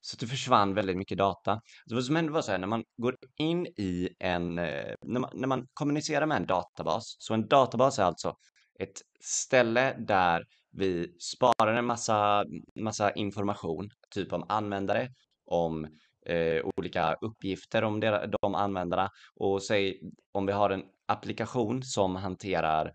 Så 0.00 0.16
det 0.16 0.26
försvann 0.26 0.74
väldigt 0.74 0.96
mycket 0.96 1.18
data. 1.18 1.60
Så 1.88 1.94
vad 1.94 2.04
som 2.04 2.16
hände 2.16 2.32
var 2.32 2.42
så 2.42 2.50
här, 2.52 2.58
när 2.58 2.66
man 2.66 2.84
går 2.96 3.16
in 3.36 3.66
i 3.66 4.08
en, 4.18 4.58
eh, 4.58 4.94
när 5.02 5.20
man, 5.20 5.30
när 5.34 5.48
man 5.48 5.68
kommunicerar 5.74 6.26
med 6.26 6.36
en 6.36 6.46
databas, 6.46 7.16
så 7.18 7.34
en 7.34 7.48
databas 7.48 7.98
är 7.98 8.04
alltså 8.04 8.36
ett 8.78 9.02
ställe 9.20 9.96
där 9.98 10.44
vi 10.72 11.16
sparar 11.18 11.74
en 11.74 11.84
massa, 11.84 12.44
massa 12.74 13.12
information, 13.12 13.90
typ 14.10 14.32
om 14.32 14.44
användare, 14.48 15.08
om 15.46 15.84
eh, 16.26 16.62
olika 16.76 17.14
uppgifter 17.14 17.84
om 17.84 18.00
de 18.00 18.54
användarna 18.54 19.10
och 19.34 19.62
säg 19.62 20.00
om 20.32 20.46
vi 20.46 20.52
har 20.52 20.70
en 20.70 20.82
applikation 21.06 21.82
som 21.82 22.16
hanterar 22.16 22.92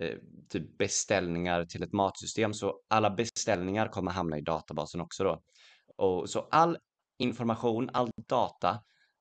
eh, 0.00 0.16
typ 0.48 0.78
beställningar 0.78 1.64
till 1.64 1.82
ett 1.82 1.92
matsystem 1.92 2.54
så 2.54 2.80
alla 2.88 3.10
beställningar 3.10 3.88
kommer 3.88 4.10
hamna 4.10 4.38
i 4.38 4.42
databasen 4.42 5.00
också 5.00 5.24
då. 5.24 5.42
Och 5.96 6.30
så 6.30 6.48
all 6.50 6.78
information, 7.18 7.90
all 7.92 8.10
data 8.28 8.78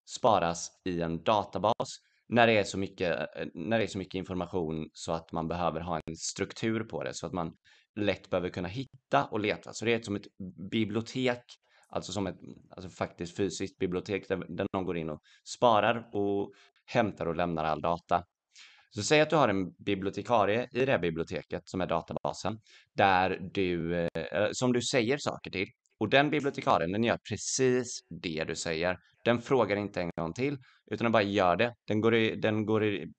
sparas 0.09 0.71
i 0.85 1.01
en 1.01 1.23
databas 1.23 1.99
när 2.27 2.47
det 2.47 2.57
är 2.57 2.63
så 2.63 2.77
mycket, 2.77 3.29
när 3.53 3.77
det 3.77 3.83
är 3.83 3.87
så 3.87 3.97
mycket 3.97 4.15
information 4.15 4.89
så 4.93 5.11
att 5.11 5.31
man 5.31 5.47
behöver 5.47 5.81
ha 5.81 5.99
en 6.05 6.15
struktur 6.15 6.83
på 6.83 7.03
det 7.03 7.13
så 7.13 7.27
att 7.27 7.33
man 7.33 7.53
lätt 7.95 8.29
behöver 8.29 8.49
kunna 8.49 8.67
hitta 8.67 9.25
och 9.25 9.39
leta. 9.39 9.73
Så 9.73 9.85
det 9.85 9.93
är 9.93 10.01
som 10.01 10.15
ett 10.15 10.27
bibliotek 10.71 11.43
Alltså 11.95 12.11
som 12.11 12.27
ett 12.27 12.35
alltså 12.69 12.89
faktiskt 12.89 13.37
fysiskt 13.37 13.77
bibliotek 13.77 14.27
där, 14.27 14.45
där 14.49 14.67
någon 14.73 14.85
går 14.85 14.97
in 14.97 15.09
och 15.09 15.21
sparar 15.43 16.09
och 16.11 16.53
hämtar 16.85 17.25
och 17.25 17.35
lämnar 17.35 17.63
all 17.63 17.81
data. 17.81 18.23
Så 18.89 19.03
säg 19.03 19.21
att 19.21 19.29
du 19.29 19.35
har 19.35 19.49
en 19.49 19.71
bibliotekarie 19.71 20.69
i 20.71 20.85
det 20.85 20.91
här 20.91 20.99
biblioteket 20.99 21.69
som 21.69 21.81
är 21.81 21.87
databasen 21.87 22.59
där 22.93 23.49
du, 23.53 23.95
eh, 23.95 24.09
eh 24.15 24.49
som 24.51 24.73
du 24.73 24.81
säger 24.81 25.17
saker 25.17 25.51
till. 25.51 25.67
Och 25.97 26.09
den 26.09 26.29
bibliotekarien, 26.29 26.91
den 26.91 27.03
gör 27.03 27.19
precis 27.29 27.99
det 28.09 28.43
du 28.43 28.55
säger. 28.55 28.97
Den 29.23 29.41
frågar 29.41 29.75
inte 29.75 30.01
en 30.01 30.11
gång 30.17 30.33
till, 30.33 30.57
utan 30.91 31.05
den 31.05 31.11
bara 31.11 31.23
gör 31.23 31.55
det. 31.55 31.75
Den 31.87 32.01
går 32.01 32.15
i, 32.15 32.35
den 32.35 32.65
går 32.65 32.83
i, 32.83 33.13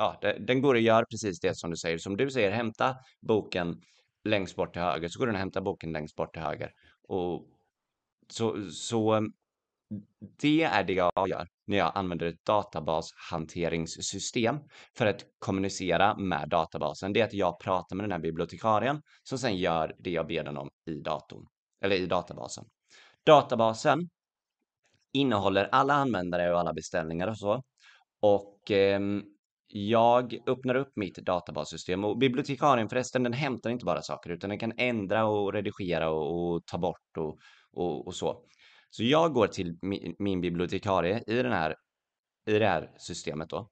ja, 0.00 0.20
den 0.38 0.62
går 0.62 0.74
och 0.74 0.80
gör 0.80 1.04
precis 1.04 1.40
det 1.40 1.54
som 1.54 1.70
du 1.70 1.76
säger. 1.76 1.98
Som 1.98 2.16
du 2.16 2.30
säger, 2.30 2.50
hämta 2.50 2.96
boken 3.20 3.80
längst 4.24 4.56
bort 4.56 4.72
till 4.72 4.82
höger 4.82 5.08
så 5.08 5.18
går 5.18 5.26
den 5.26 5.34
och 5.34 5.40
hämtar 5.40 5.60
boken 5.60 5.92
längst 5.92 6.16
bort 6.16 6.34
till 6.34 6.42
höger. 6.42 6.70
Och 7.08 7.46
så, 8.32 8.70
så 8.70 9.12
mm, 9.12 9.32
det 10.40 10.62
är 10.62 10.84
det 10.84 10.92
jag 10.92 11.28
gör 11.28 11.48
när 11.66 11.76
jag 11.76 11.92
använder 11.94 12.26
ett 12.26 12.44
databashanteringssystem 12.44 14.58
för 14.96 15.06
att 15.06 15.24
kommunicera 15.38 16.16
med 16.16 16.48
databasen. 16.48 17.12
Det 17.12 17.20
är 17.20 17.24
att 17.24 17.32
jag 17.32 17.60
pratar 17.60 17.96
med 17.96 18.04
den 18.04 18.12
här 18.12 18.18
bibliotekarien 18.18 19.02
som 19.22 19.38
sen 19.38 19.56
gör 19.56 19.94
det 19.98 20.10
jag 20.10 20.26
ber 20.26 20.44
den 20.44 20.56
om 20.56 20.70
i 20.86 21.00
datorn 21.00 21.46
eller 21.84 21.96
i 21.96 22.06
databasen. 22.06 22.64
Databasen 23.26 24.08
innehåller 25.12 25.68
alla 25.72 25.94
användare 25.94 26.52
och 26.52 26.60
alla 26.60 26.72
beställningar 26.72 27.28
och 27.28 27.38
så. 27.38 27.62
Och 28.20 28.70
eh, 28.70 29.00
jag 29.72 30.38
öppnar 30.46 30.74
upp 30.74 30.92
mitt 30.96 31.16
databassystem 31.16 32.04
och 32.04 32.18
bibliotekarien 32.18 32.88
förresten, 32.88 33.22
den 33.22 33.32
hämtar 33.32 33.70
inte 33.70 33.84
bara 33.84 34.02
saker 34.02 34.30
utan 34.30 34.50
den 34.50 34.58
kan 34.58 34.72
ändra 34.76 35.24
och 35.24 35.52
redigera 35.52 36.10
och, 36.10 36.54
och 36.54 36.66
ta 36.66 36.78
bort 36.78 37.16
och, 37.18 37.38
och, 37.72 38.06
och, 38.06 38.14
så. 38.14 38.44
Så 38.90 39.04
jag 39.04 39.32
går 39.32 39.46
till 39.46 39.78
min, 39.82 40.14
min 40.18 40.40
bibliotekarie 40.40 41.22
i, 41.26 41.42
den 41.42 41.52
här, 41.52 41.76
i 42.46 42.58
det 42.58 42.66
här 42.66 42.90
systemet 42.98 43.48
då 43.48 43.70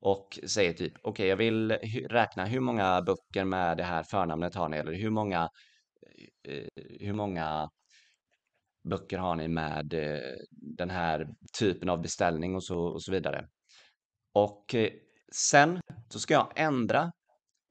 och 0.00 0.38
säger 0.46 0.72
typ 0.72 0.92
okej, 1.02 1.10
okay, 1.10 1.26
jag 1.26 1.36
vill 1.36 1.72
räkna 2.10 2.44
hur 2.44 2.60
många 2.60 3.02
böcker 3.02 3.44
med 3.44 3.76
det 3.76 3.84
här 3.84 4.02
förnamnet 4.02 4.54
har 4.54 4.68
ni 4.68 4.76
eller 4.76 4.92
hur 4.92 5.10
många 5.10 5.48
eh, 6.48 6.66
hur 7.00 7.12
många 7.12 7.70
böcker 8.88 9.18
har 9.18 9.36
ni 9.36 9.48
med 9.48 9.94
eh, 9.94 10.36
den 10.50 10.90
här 10.90 11.28
typen 11.58 11.88
av 11.88 12.02
beställning 12.02 12.54
och 12.54 12.64
så, 12.64 12.78
och 12.78 13.02
så 13.02 13.12
vidare. 13.12 13.48
Och 14.32 14.74
eh, 14.74 14.90
Sen 15.34 15.80
så 16.08 16.20
ska 16.20 16.34
jag 16.34 16.52
ändra 16.56 17.12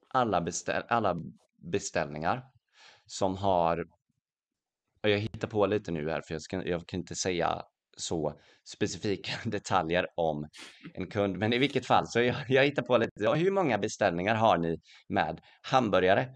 alla, 0.08 0.40
beställ 0.40 0.82
alla 0.88 1.16
beställningar 1.62 2.42
som 3.06 3.36
har 3.36 3.86
jag 5.02 5.18
hittar 5.18 5.48
på 5.48 5.66
lite 5.66 5.92
nu 5.92 6.10
här 6.10 6.22
för 6.26 6.34
jag, 6.34 6.42
ska, 6.42 6.66
jag 6.66 6.86
kan 6.86 7.00
inte 7.00 7.14
säga 7.14 7.62
så 7.96 8.40
specifika 8.64 9.32
detaljer 9.44 10.06
om 10.16 10.48
en 10.94 11.06
kund. 11.06 11.38
Men 11.38 11.52
i 11.52 11.58
vilket 11.58 11.86
fall, 11.86 12.06
så 12.06 12.20
jag, 12.20 12.36
jag 12.48 12.64
hittar 12.64 12.82
på 12.82 12.98
lite. 12.98 13.10
Ja, 13.14 13.34
hur 13.34 13.50
många 13.50 13.78
beställningar 13.78 14.34
har 14.34 14.58
ni 14.58 14.80
med 15.08 15.40
hamburgare? 15.62 16.28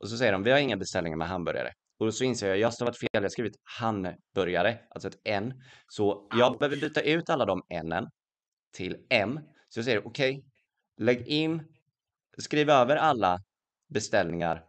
Och 0.00 0.08
så 0.08 0.16
säger 0.16 0.32
de, 0.32 0.42
vi 0.42 0.50
har 0.50 0.58
inga 0.58 0.76
beställningar 0.76 1.16
med 1.16 1.28
hamburgare. 1.28 1.72
Och 1.98 2.14
så 2.14 2.24
inser 2.24 2.48
jag, 2.48 2.58
jag 2.58 2.66
har 2.66 2.72
stavat 2.72 2.98
fel, 2.98 3.08
jag 3.12 3.22
har 3.22 3.28
skrivit 3.28 3.56
hamburgare, 3.78 4.78
alltså 4.90 5.08
ett 5.08 5.20
N. 5.24 5.54
Så 5.88 6.28
jag 6.38 6.58
behöver 6.58 6.76
byta 6.76 7.00
ut 7.00 7.30
alla 7.30 7.44
de 7.44 7.62
N 7.68 8.08
till 8.76 8.96
M. 9.10 9.40
Så 9.68 9.78
jag 9.78 9.84
säger, 9.84 10.06
okej, 10.06 10.30
okay, 10.30 10.49
Lägg 11.00 11.26
in, 11.26 11.62
skriv 12.38 12.70
över 12.70 12.96
alla 12.96 13.42
beställningar 13.88 14.64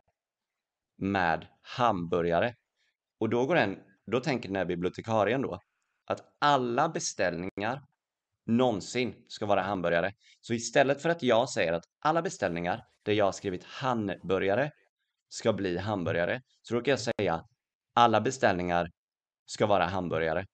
med 0.97 1.47
hamburgare. 1.61 2.55
Och 3.19 3.29
då 3.29 3.45
går 3.45 3.55
den, 3.55 3.79
då 4.05 4.19
tänker 4.19 4.49
den 4.49 4.55
här 4.55 4.65
bibliotekarien 4.65 5.41
då 5.41 5.59
att 6.05 6.35
alla 6.39 6.89
beställningar 6.89 7.81
någonsin 8.45 9.15
ska 9.27 9.45
vara 9.45 9.61
hamburgare. 9.61 10.13
Så 10.41 10.53
istället 10.53 11.01
för 11.01 11.09
att 11.09 11.23
jag 11.23 11.49
säger 11.49 11.73
att 11.73 11.85
alla 11.99 12.21
beställningar 12.21 12.85
där 13.03 13.13
jag 13.13 13.25
har 13.25 13.31
skrivit 13.31 13.63
hamburgare 13.63 14.71
ska 15.29 15.53
bli 15.53 15.77
hamburgare 15.77 16.41
så 16.61 16.75
råkar 16.75 16.91
jag 16.91 16.99
säga 16.99 17.45
alla 17.93 18.21
beställningar 18.21 18.91
ska 19.45 19.65
vara 19.65 19.85
hamburgare. 19.85 20.45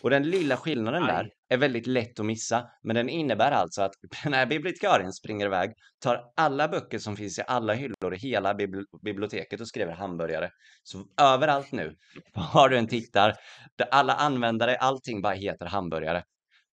Och 0.00 0.10
den 0.10 0.30
lilla 0.30 0.56
skillnaden 0.56 1.02
Aj. 1.02 1.08
där 1.08 1.30
är 1.48 1.56
väldigt 1.56 1.86
lätt 1.86 2.20
att 2.20 2.26
missa, 2.26 2.66
men 2.82 2.96
den 2.96 3.08
innebär 3.08 3.52
alltså 3.52 3.82
att 3.82 3.92
den 4.24 4.32
här 4.32 4.46
bibliotekarien 4.46 5.12
springer 5.12 5.46
iväg, 5.46 5.70
tar 6.02 6.32
alla 6.36 6.68
böcker 6.68 6.98
som 6.98 7.16
finns 7.16 7.38
i 7.38 7.42
alla 7.46 7.74
hyllor 7.74 8.14
i 8.14 8.16
hela 8.16 8.54
bibli 8.54 8.84
biblioteket 9.04 9.60
och 9.60 9.68
skriver 9.68 9.92
hamburgare. 9.92 10.50
Så 10.82 11.04
överallt 11.20 11.72
nu 11.72 11.96
har 12.32 12.68
du 12.68 12.78
en 12.78 12.88
tittar 12.88 13.34
där 13.78 13.88
alla 13.90 14.14
användare, 14.14 14.76
allting 14.76 15.22
bara 15.22 15.34
heter 15.34 15.66
hamburgare. 15.66 16.22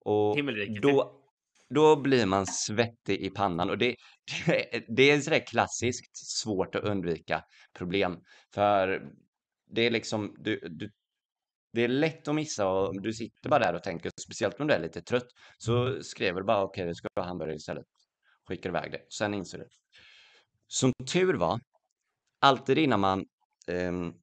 Och 0.05 0.37
då, 0.81 1.19
då 1.75 2.01
blir 2.01 2.25
man 2.25 2.45
svettig 2.45 3.21
i 3.21 3.29
pannan 3.29 3.69
och 3.69 3.77
det, 3.77 3.95
det, 4.45 4.85
det 4.87 5.11
är 5.11 5.21
sådär 5.21 5.45
klassiskt 5.47 6.17
svårt 6.41 6.75
att 6.75 6.83
undvika 6.83 7.43
problem. 7.77 8.17
För 8.53 9.01
det 9.75 9.81
är 9.81 9.91
liksom, 9.91 10.35
du, 10.39 10.59
du 10.69 10.89
det 11.73 11.83
är 11.83 11.87
lätt 11.87 12.27
att 12.27 12.35
missa 12.35 12.67
och 12.67 13.01
du 13.01 13.13
sitter 13.13 13.49
bara 13.49 13.59
där 13.59 13.73
och 13.73 13.83
tänker, 13.83 14.11
speciellt 14.21 14.59
om 14.59 14.67
du 14.67 14.73
är 14.73 14.79
lite 14.79 15.01
trött, 15.01 15.27
så 15.57 16.03
skriver 16.03 16.39
du 16.39 16.45
bara 16.45 16.63
okej, 16.63 16.83
okay, 16.83 16.93
ska 16.93 17.07
ha 17.15 17.27
hamburgare 17.27 17.55
istället. 17.55 17.85
Skickar 18.47 18.69
iväg 18.69 18.91
det. 18.91 19.01
Sen 19.17 19.33
inser 19.33 19.57
du. 19.57 19.67
Som 20.67 20.93
tur 21.11 21.33
var, 21.33 21.59
alltid 22.41 22.77
innan 22.77 22.99
man 22.99 23.25
um, 23.67 24.13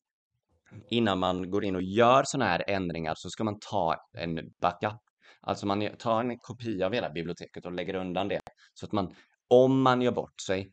innan 0.90 1.18
man 1.18 1.50
går 1.50 1.64
in 1.64 1.76
och 1.76 1.82
gör 1.82 2.22
sådana 2.26 2.50
här 2.50 2.64
ändringar 2.70 3.14
så 3.16 3.30
ska 3.30 3.44
man 3.44 3.58
ta 3.60 3.96
en 4.18 4.40
backup. 4.60 5.00
Alltså 5.40 5.66
man 5.66 5.96
tar 5.98 6.20
en 6.20 6.38
kopia 6.38 6.86
av 6.86 6.92
hela 6.92 7.10
biblioteket 7.10 7.66
och 7.66 7.72
lägger 7.72 7.94
undan 7.94 8.28
det. 8.28 8.40
Så 8.74 8.86
att 8.86 8.92
man, 8.92 9.14
om 9.48 9.82
man 9.82 10.02
gör 10.02 10.12
bort 10.12 10.40
sig, 10.46 10.72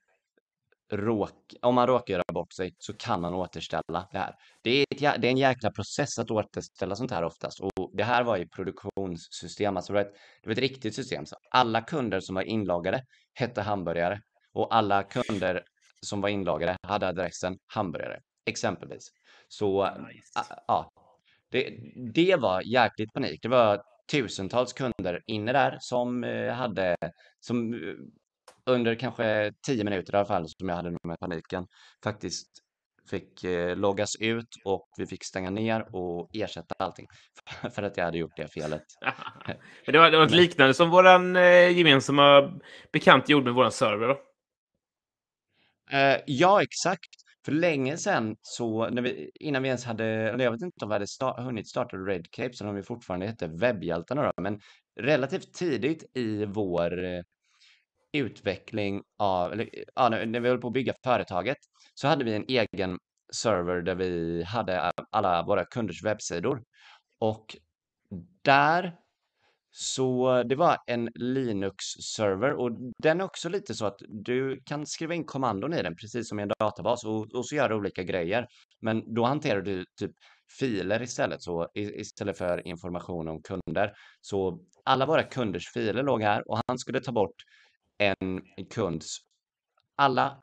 råk, 0.92 1.56
om 1.62 1.76
man 1.76 1.88
råkar 1.88 2.14
göra 2.14 2.24
bort 2.34 2.54
sig 2.54 2.76
så 2.78 2.94
kan 2.94 3.22
man 3.22 3.34
återställa 3.34 4.08
det 4.12 4.18
här. 4.18 4.36
Det 4.62 4.70
är, 4.70 4.86
ett, 4.92 5.22
det 5.22 5.28
är 5.28 5.32
en 5.32 5.38
jäkla 5.38 5.72
process 5.72 6.20
att 6.20 6.32
återställa 6.32 6.96
sånt 6.96 7.12
här 7.12 7.24
oftast. 7.24 7.60
Och 7.60 7.92
det 7.94 8.04
här 8.04 8.24
var 8.24 8.38
i 8.38 8.48
produktionssystem, 8.48 9.78
alltså 9.78 9.94
det 9.94 10.00
var, 10.00 10.10
ett, 10.10 10.14
det 10.42 10.50
var 10.50 10.54
ett 10.54 10.60
riktigt 10.60 10.96
system. 10.96 11.26
Så 11.26 11.36
alla 11.52 11.82
kunder 11.82 12.20
som 12.20 12.36
var 12.36 12.42
inloggade 12.42 13.04
hette 13.34 13.62
hamburgare 13.62 14.22
och 14.54 14.76
alla 14.76 15.04
kunder 15.04 15.64
som 16.02 16.22
var 16.22 16.30
inloggade 16.30 16.78
hade 16.84 17.08
adressen 17.08 17.58
hamburgare, 17.68 18.20
exempelvis. 18.46 19.12
Så 19.48 19.86
nice. 19.86 20.56
ja, 20.68 20.92
det, 21.52 21.80
det 22.14 22.36
var 22.36 22.62
jäkligt 22.62 23.14
panik. 23.14 23.42
Det 23.42 23.48
var 23.48 23.82
tusentals 24.12 24.74
kunder 24.74 25.24
inne 25.28 25.54
där 25.54 25.78
som 25.80 26.24
eh, 26.24 26.54
hade, 26.54 26.96
som 27.40 27.74
under 28.68 28.96
kanske 28.96 29.54
tio 29.66 29.84
minuter 29.84 30.14
i 30.14 30.18
alla 30.18 30.26
fall 30.26 30.50
som 30.50 30.70
jag 30.70 30.76
hade 30.76 30.98
med 31.04 31.20
paniken 31.20 31.68
faktiskt 32.04 32.48
fick 33.10 33.44
eh, 33.44 33.76
loggas 33.76 34.16
ut 34.20 34.48
och 34.64 34.88
vi 34.98 35.06
fick 35.06 35.24
stänga 35.24 35.50
ner 35.50 35.96
och 35.96 36.30
ersätta 36.34 36.76
allting 36.80 37.08
för 37.72 37.84
att 37.84 37.98
jag 37.98 38.06
hade 38.06 38.18
gjort 38.18 38.38
det 38.38 38.48
felet. 38.48 38.84
Men 39.86 39.94
det 39.94 40.00
var, 40.00 40.12
det 40.12 40.18
var 40.18 40.30
liknande 40.30 40.74
som 40.74 40.90
våran 40.90 41.36
eh, 41.36 41.78
gemensamma 41.78 42.60
bekant 42.94 43.30
gjorde 43.30 43.46
med 43.46 43.54
våran 43.54 43.72
server? 43.72 44.16
Eh, 45.92 46.18
ja, 46.26 46.62
exakt. 46.64 47.10
För 47.46 47.52
länge 47.52 47.98
sedan 47.98 48.36
så, 48.42 48.90
när 48.90 49.02
vi, 49.02 49.32
innan 49.36 49.64
vi 49.64 49.68
ens 49.68 49.86
hade, 49.86 50.06
eller 50.06 50.44
jag 50.44 50.52
vet 50.52 50.62
inte 50.62 50.86
om 50.86 50.90
vi 50.90 50.96
hade 50.96 51.08
start, 51.08 51.40
hunnit 51.40 51.68
starta 51.68 51.98
Redcapes 51.98 52.62
eller 52.62 52.70
om 52.70 52.76
vi 52.76 52.84
fortfarande 52.84 53.28
hette 53.28 53.48
Webbhjältarna 53.48 54.24
då, 54.24 54.42
men 54.42 54.60
relativt 55.00 55.54
tidigt 55.54 56.18
i 56.18 56.46
vår 56.46 57.04
eh, 57.04 57.22
utveckling 58.14 59.04
av, 59.18 59.52
eller 59.52 59.70
ja, 59.96 60.10
när 60.10 60.40
vi 60.40 60.50
höll 60.50 60.62
på 60.62 60.68
att 60.68 60.74
bygga 60.74 60.94
företaget 61.04 61.58
så 61.94 62.08
hade 62.08 62.24
vi 62.24 62.34
en 62.34 62.46
egen 62.48 62.98
server 63.34 63.82
där 63.82 63.96
vi 63.96 64.44
hade 64.44 64.92
alla 65.12 65.44
våra 65.44 65.66
kunders 65.66 66.04
webbsidor. 66.04 66.64
Och 67.20 67.58
där 68.42 68.96
så 69.80 70.44
det 70.44 70.56
var 70.56 70.78
en 70.88 71.10
Linux-server 71.16 72.54
och 72.54 72.72
den 73.04 73.22
är 73.22 73.26
också 73.26 73.50
lite 73.50 73.74
så 73.74 73.86
att 73.86 73.98
du 74.08 74.62
kan 74.66 74.86
skriva 74.86 75.14
in 75.14 75.26
kommandon 75.26 75.74
i 75.74 75.84
den 75.84 75.96
precis 75.96 76.30
som 76.30 76.40
i 76.40 76.44
en 76.44 76.52
databas 76.60 77.06
och, 77.06 77.36
och 77.36 77.46
så 77.48 77.56
gör 77.56 77.70
du 77.70 77.76
olika 77.76 78.04
grejer. 78.04 78.48
Men 78.82 79.14
då 79.14 79.26
hanterar 79.26 79.62
du 79.62 79.86
typ 80.00 80.12
filer 80.60 81.02
istället, 81.02 81.44
så 81.44 81.68
istället 81.74 82.38
för 82.38 82.68
information 82.68 83.28
om 83.28 83.42
kunder. 83.42 83.94
Så 84.22 84.60
alla 84.84 85.06
våra 85.06 85.24
kunders 85.24 85.72
filer 85.74 86.04
låg 86.04 86.22
här 86.22 86.52
och 86.52 86.60
han 86.68 86.80
skulle 86.80 87.00
ta 87.00 87.12
bort 87.12 87.36
en 87.98 88.42
kunds 88.70 89.18
alla 89.96 90.42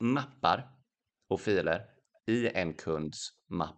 mappar 0.00 0.70
och 1.28 1.40
filer 1.40 1.82
i 2.26 2.48
en 2.48 2.74
kunds 2.74 3.28
mapp. 3.50 3.76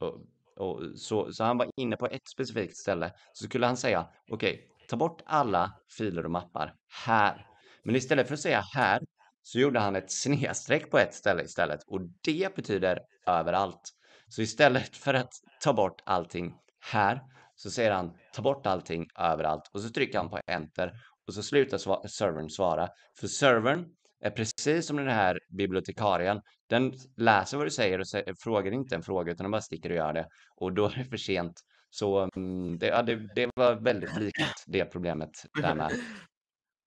Och, 0.00 0.20
och 0.56 0.82
så, 0.98 1.32
så 1.32 1.44
han 1.44 1.58
var 1.58 1.70
inne 1.76 1.96
på 1.96 2.06
ett 2.06 2.28
specifikt 2.28 2.76
ställe 2.76 3.12
så 3.32 3.44
skulle 3.44 3.66
han 3.66 3.76
säga 3.76 4.08
okej, 4.30 4.54
okay, 4.54 4.86
ta 4.88 4.96
bort 4.96 5.22
alla 5.26 5.72
filer 5.98 6.24
och 6.24 6.30
mappar 6.30 6.74
här. 7.06 7.46
Men 7.82 7.96
istället 7.96 8.26
för 8.26 8.34
att 8.34 8.40
säga 8.40 8.64
här 8.74 9.02
så 9.42 9.58
gjorde 9.58 9.80
han 9.80 9.96
ett 9.96 10.12
snedstreck 10.12 10.90
på 10.90 10.98
ett 10.98 11.14
ställe 11.14 11.42
istället 11.42 11.80
och 11.86 12.00
det 12.24 12.54
betyder 12.56 13.00
överallt. 13.26 13.94
Så 14.28 14.42
istället 14.42 14.96
för 14.96 15.14
att 15.14 15.32
ta 15.60 15.72
bort 15.72 16.02
allting 16.06 16.54
här 16.80 17.22
så 17.54 17.70
säger 17.70 17.90
han 17.90 18.16
ta 18.32 18.42
bort 18.42 18.66
allting 18.66 19.06
överallt 19.18 19.70
och 19.72 19.80
så 19.80 19.88
trycker 19.90 20.18
han 20.18 20.30
på 20.30 20.40
enter 20.46 20.92
och 21.28 21.34
så 21.34 21.42
slutar 21.42 21.78
sva 21.78 22.08
servern 22.08 22.50
svara. 22.50 22.88
För 23.20 23.26
servern 23.26 23.86
är 24.20 24.30
precis 24.30 24.86
som 24.86 24.96
den 24.96 25.08
här 25.08 25.38
bibliotekarien. 25.48 26.40
Den 26.68 26.92
läser 27.16 27.56
vad 27.56 27.66
du 27.66 27.70
säger 27.70 28.00
och 28.00 28.06
frågar 28.38 28.72
inte 28.72 28.94
en 28.94 29.02
fråga 29.02 29.32
utan 29.32 29.44
den 29.44 29.50
bara 29.50 29.62
sticker 29.62 29.90
och 29.90 29.96
gör 29.96 30.12
det. 30.12 30.26
Och 30.56 30.72
då 30.72 30.86
är 30.86 30.94
det 30.98 31.04
för 31.04 31.16
sent. 31.16 31.60
Så 31.90 32.30
um, 32.36 32.78
det, 32.78 32.86
ja, 32.86 33.02
det, 33.02 33.34
det, 33.34 33.50
var 33.54 33.74
väldigt 33.74 34.16
likt 34.16 34.64
det 34.66 34.84
problemet 34.84 35.30
där 35.62 35.74
med. 35.74 35.92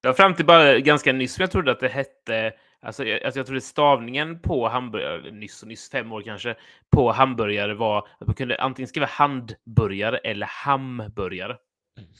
Var 0.03 0.13
fram 0.13 0.35
till 0.35 0.45
bara 0.45 0.79
ganska 0.79 1.13
nyss 1.13 1.33
som 1.33 1.41
jag 1.41 1.51
trodde 1.51 1.71
att 1.71 1.79
det 1.79 1.87
hette, 1.87 2.53
alltså 2.81 3.05
jag, 3.05 3.23
alltså 3.23 3.39
jag 3.39 3.45
trodde 3.45 3.61
stavningen 3.61 4.41
på 4.41 4.67
hamburgare, 4.67 5.31
nyss 5.31 5.61
och 5.61 5.67
nyss, 5.67 5.89
fem 5.89 6.11
år 6.11 6.21
kanske, 6.21 6.55
på 6.95 7.11
hamburgare 7.11 7.73
var 7.73 8.07
att 8.19 8.27
man 8.27 8.35
kunde 8.35 8.55
antingen 8.57 8.87
skriva 8.87 9.07
handburgare 9.07 10.17
eller 10.17 10.47
hamburgare. 10.47 11.57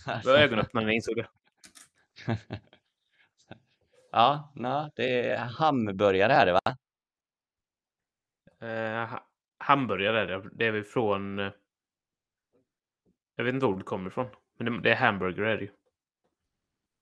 Det 0.24 0.30
var 0.30 0.38
ögonöppnare 0.38 0.86
när 0.86 0.92
jag 0.92 0.96
insåg 0.96 1.16
det. 1.16 1.28
Ja, 4.12 4.54
nej, 4.56 4.90
det 4.96 5.30
är 5.30 5.38
hamburgare 5.38 6.34
är 6.34 6.46
det 6.46 6.54
va? 6.54 6.78
Eh, 8.62 9.20
hamburgare 9.58 10.22
är 10.22 10.28
det. 10.28 10.50
Det 10.54 10.66
är 10.66 10.72
väl 10.72 10.84
från... 10.84 11.40
Eh, 11.40 11.52
jag 13.36 13.44
vet 13.44 13.54
inte 13.54 13.66
var 13.66 13.78
det 13.78 13.84
kommer 13.84 14.10
ifrån. 14.10 14.28
Men 14.58 14.66
det, 14.66 14.82
det 14.82 14.92
är 14.92 14.96
hamburger 14.96 15.44
är 15.44 15.58
det 15.58 15.64
ju. 15.64 15.72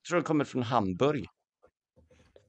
Jag 0.02 0.10
tror 0.10 0.20
det 0.20 0.26
kommer 0.26 0.46
från 0.46 0.64
Hamburg. 0.64 1.28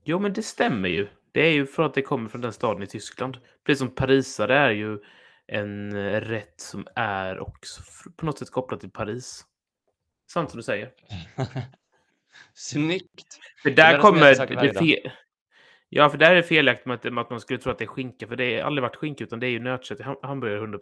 Jo, 0.04 0.18
men 0.18 0.33
det 0.33 0.42
stämmer 0.42 0.88
ju. 0.88 1.09
Det 1.33 1.40
är 1.40 1.52
ju 1.52 1.66
för 1.66 1.83
att 1.83 1.94
det 1.94 2.02
kommer 2.02 2.28
från 2.28 2.40
den 2.40 2.52
staden 2.52 2.83
i 2.83 2.87
Tyskland. 2.87 3.38
Precis 3.64 3.78
som 3.78 3.94
parisare 3.94 4.59
är 4.59 4.70
ju 4.70 4.98
en 5.46 5.92
rätt 6.20 6.61
som 6.61 6.87
är 6.94 7.38
också 7.38 7.83
på 8.16 8.26
något 8.26 8.38
sätt 8.38 8.50
kopplad 8.50 8.80
till 8.80 8.90
Paris. 8.90 9.44
Sant 10.33 10.50
som 10.50 10.56
du 10.56 10.62
säger. 10.62 10.92
Snyggt! 12.55 13.38
För 13.62 13.71
där 13.71 13.99
kommer 13.99 14.62
det 14.62 14.79
fel... 14.79 15.11
Ja, 15.93 16.11
för 16.11 16.19
där 16.19 16.31
är 16.31 16.35
det 16.35 16.43
felaktigt 16.43 16.87
med 16.87 16.95
att, 16.95 17.12
med 17.12 17.23
att 17.23 17.31
man 17.31 17.40
skulle 17.40 17.59
tro 17.59 17.73
att 17.73 17.79
det 17.79 17.85
är 17.85 17.87
skinka, 17.87 18.27
för 18.27 18.37
det 18.37 18.57
har 18.57 18.66
aldrig 18.66 18.83
varit 18.83 18.97
skinka, 18.97 19.25
utan 19.25 19.40
det 19.40 19.47
är 19.47 19.51
ju 19.51 19.59
nötkött 19.59 20.01
hamburgare 20.23 20.59
100 20.59 20.79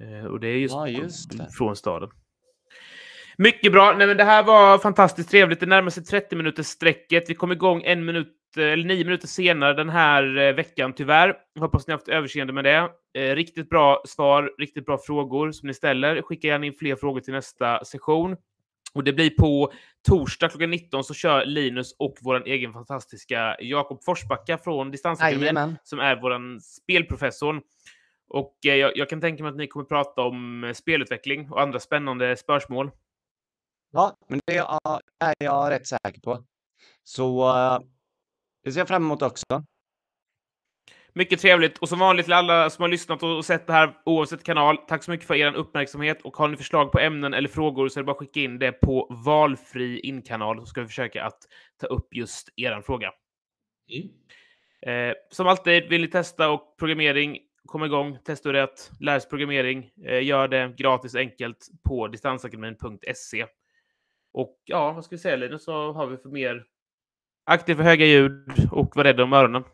Eh, 0.00 0.26
och 0.26 0.40
det 0.40 0.48
är 0.48 0.56
just, 0.56 0.74
ja, 0.74 0.88
just 0.88 1.56
från 1.58 1.76
staden. 1.76 2.10
Mycket 3.38 3.72
bra. 3.72 3.94
Nej, 3.98 4.06
men 4.06 4.16
det 4.16 4.24
här 4.24 4.42
var 4.42 4.78
fantastiskt 4.78 5.30
trevligt. 5.30 5.60
Det 5.60 5.66
närmar 5.66 5.90
sig 5.90 6.04
30 6.04 6.36
minuters 6.36 6.66
sträcket. 6.66 7.30
Vi 7.30 7.34
kom 7.34 7.52
igång 7.52 7.82
en 7.84 8.04
minut, 8.04 8.36
eller 8.56 8.84
nio 8.84 9.04
minuter 9.04 9.26
senare 9.26 9.74
den 9.74 9.88
här 9.88 10.38
eh, 10.38 10.54
veckan, 10.54 10.92
tyvärr. 10.92 11.36
Hoppas 11.60 11.86
ni 11.86 11.92
har 11.92 11.98
haft 11.98 12.08
överseende 12.08 12.52
med 12.52 12.64
det. 12.64 12.90
Eh, 13.18 13.34
riktigt 13.34 13.70
bra 13.70 14.02
svar, 14.06 14.50
riktigt 14.58 14.86
bra 14.86 14.98
frågor 14.98 15.52
som 15.52 15.66
ni 15.66 15.74
ställer. 15.74 16.22
Skicka 16.22 16.48
gärna 16.48 16.66
in 16.66 16.72
fler 16.72 16.96
frågor 16.96 17.20
till 17.20 17.34
nästa 17.34 17.84
session. 17.84 18.36
Och 18.96 19.04
det 19.04 19.12
blir 19.12 19.30
på 19.30 19.72
torsdag 20.08 20.48
klockan 20.48 20.70
19 20.70 21.04
så 21.04 21.14
kör 21.14 21.44
Linus 21.44 21.96
och 21.98 22.14
vår 22.20 22.46
egen 22.46 22.72
fantastiska 22.72 23.56
Jakob 23.60 24.04
Forsbacka 24.04 24.58
från 24.58 24.90
Distansakademin 24.90 25.76
som 25.82 25.98
är 25.98 26.16
vår 26.16 26.60
spelprofessor. 26.60 27.62
Och 28.28 28.56
eh, 28.66 28.74
jag, 28.74 28.96
jag, 28.96 29.08
kan 29.08 29.20
tänka 29.20 29.42
mig 29.42 29.50
att 29.50 29.56
ni 29.56 29.66
kommer 29.66 29.86
prata 29.86 30.22
om 30.22 30.64
eh, 30.64 30.72
spelutveckling 30.72 31.50
och 31.50 31.60
andra 31.62 31.80
spännande 31.80 32.36
spörsmål. 32.36 32.90
Ja, 33.92 34.16
men 34.28 34.40
det 34.46 34.56
är 34.56 35.34
jag 35.38 35.70
rätt 35.70 35.86
säker 35.86 36.20
på. 36.20 36.44
Så 37.04 37.48
uh, 37.48 37.80
det 38.64 38.72
ser 38.72 38.80
jag 38.80 38.88
fram 38.88 39.04
emot 39.04 39.22
också. 39.22 39.64
Mycket 41.16 41.40
trevligt. 41.40 41.78
Och 41.78 41.88
som 41.88 41.98
vanligt 41.98 42.26
till 42.26 42.32
alla 42.32 42.70
som 42.70 42.82
har 42.82 42.88
lyssnat 42.88 43.22
och 43.22 43.44
sett 43.44 43.66
det 43.66 43.72
här 43.72 43.94
oavsett 44.04 44.44
kanal, 44.44 44.76
tack 44.76 45.02
så 45.02 45.10
mycket 45.10 45.26
för 45.26 45.34
er 45.34 45.54
uppmärksamhet. 45.54 46.22
Och 46.22 46.36
har 46.36 46.48
ni 46.48 46.56
förslag 46.56 46.92
på 46.92 46.98
ämnen 46.98 47.34
eller 47.34 47.48
frågor 47.48 47.88
så 47.88 47.98
är 47.98 48.02
det 48.02 48.06
bara 48.06 48.12
att 48.12 48.18
skicka 48.18 48.40
in 48.40 48.58
det 48.58 48.72
på 48.72 49.20
valfri 49.24 50.00
inkanal 50.00 50.58
så 50.60 50.66
ska 50.66 50.80
vi 50.80 50.86
försöka 50.86 51.24
att 51.24 51.38
ta 51.80 51.86
upp 51.86 52.14
just 52.14 52.48
er 52.56 52.82
fråga. 52.86 53.12
Mm. 53.92 55.08
Eh, 55.10 55.14
som 55.30 55.46
alltid, 55.46 55.88
vill 55.88 56.00
ni 56.00 56.08
testa 56.08 56.50
och 56.50 56.76
programmering, 56.78 57.38
kom 57.66 57.84
igång, 57.84 58.18
testa 58.24 58.52
rätt, 58.52 58.90
lär 59.00 59.18
sig 59.18 59.30
programmering, 59.30 59.90
eh, 60.06 60.24
gör 60.24 60.48
det 60.48 60.74
gratis 60.78 61.14
och 61.14 61.20
enkelt 61.20 61.68
på 61.88 62.08
distansakademin.se. 62.08 63.46
Och 64.32 64.62
ja, 64.64 64.92
vad 64.92 65.04
ska 65.04 65.14
vi 65.16 65.20
säga 65.20 65.36
Linus, 65.36 65.66
vad 65.66 65.94
har 65.94 66.06
vi 66.06 66.16
för 66.16 66.28
mer? 66.28 66.64
Aktiv 67.44 67.74
för 67.74 67.82
höga 67.82 68.06
ljud 68.06 68.68
och 68.72 68.96
var 68.96 69.04
rädd 69.04 69.20
om 69.20 69.32
öronen. 69.32 69.64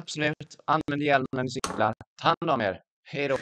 Absolut. 0.00 0.56
Använd 0.64 1.02
hjälmen 1.02 1.26
när 1.36 1.42
ni 1.42 1.50
cyklar. 1.50 1.94
Ta 2.22 2.28
hand 2.28 2.50
om 2.50 2.60
er. 2.60 2.80
Hej 3.04 3.28
då. 3.28 3.36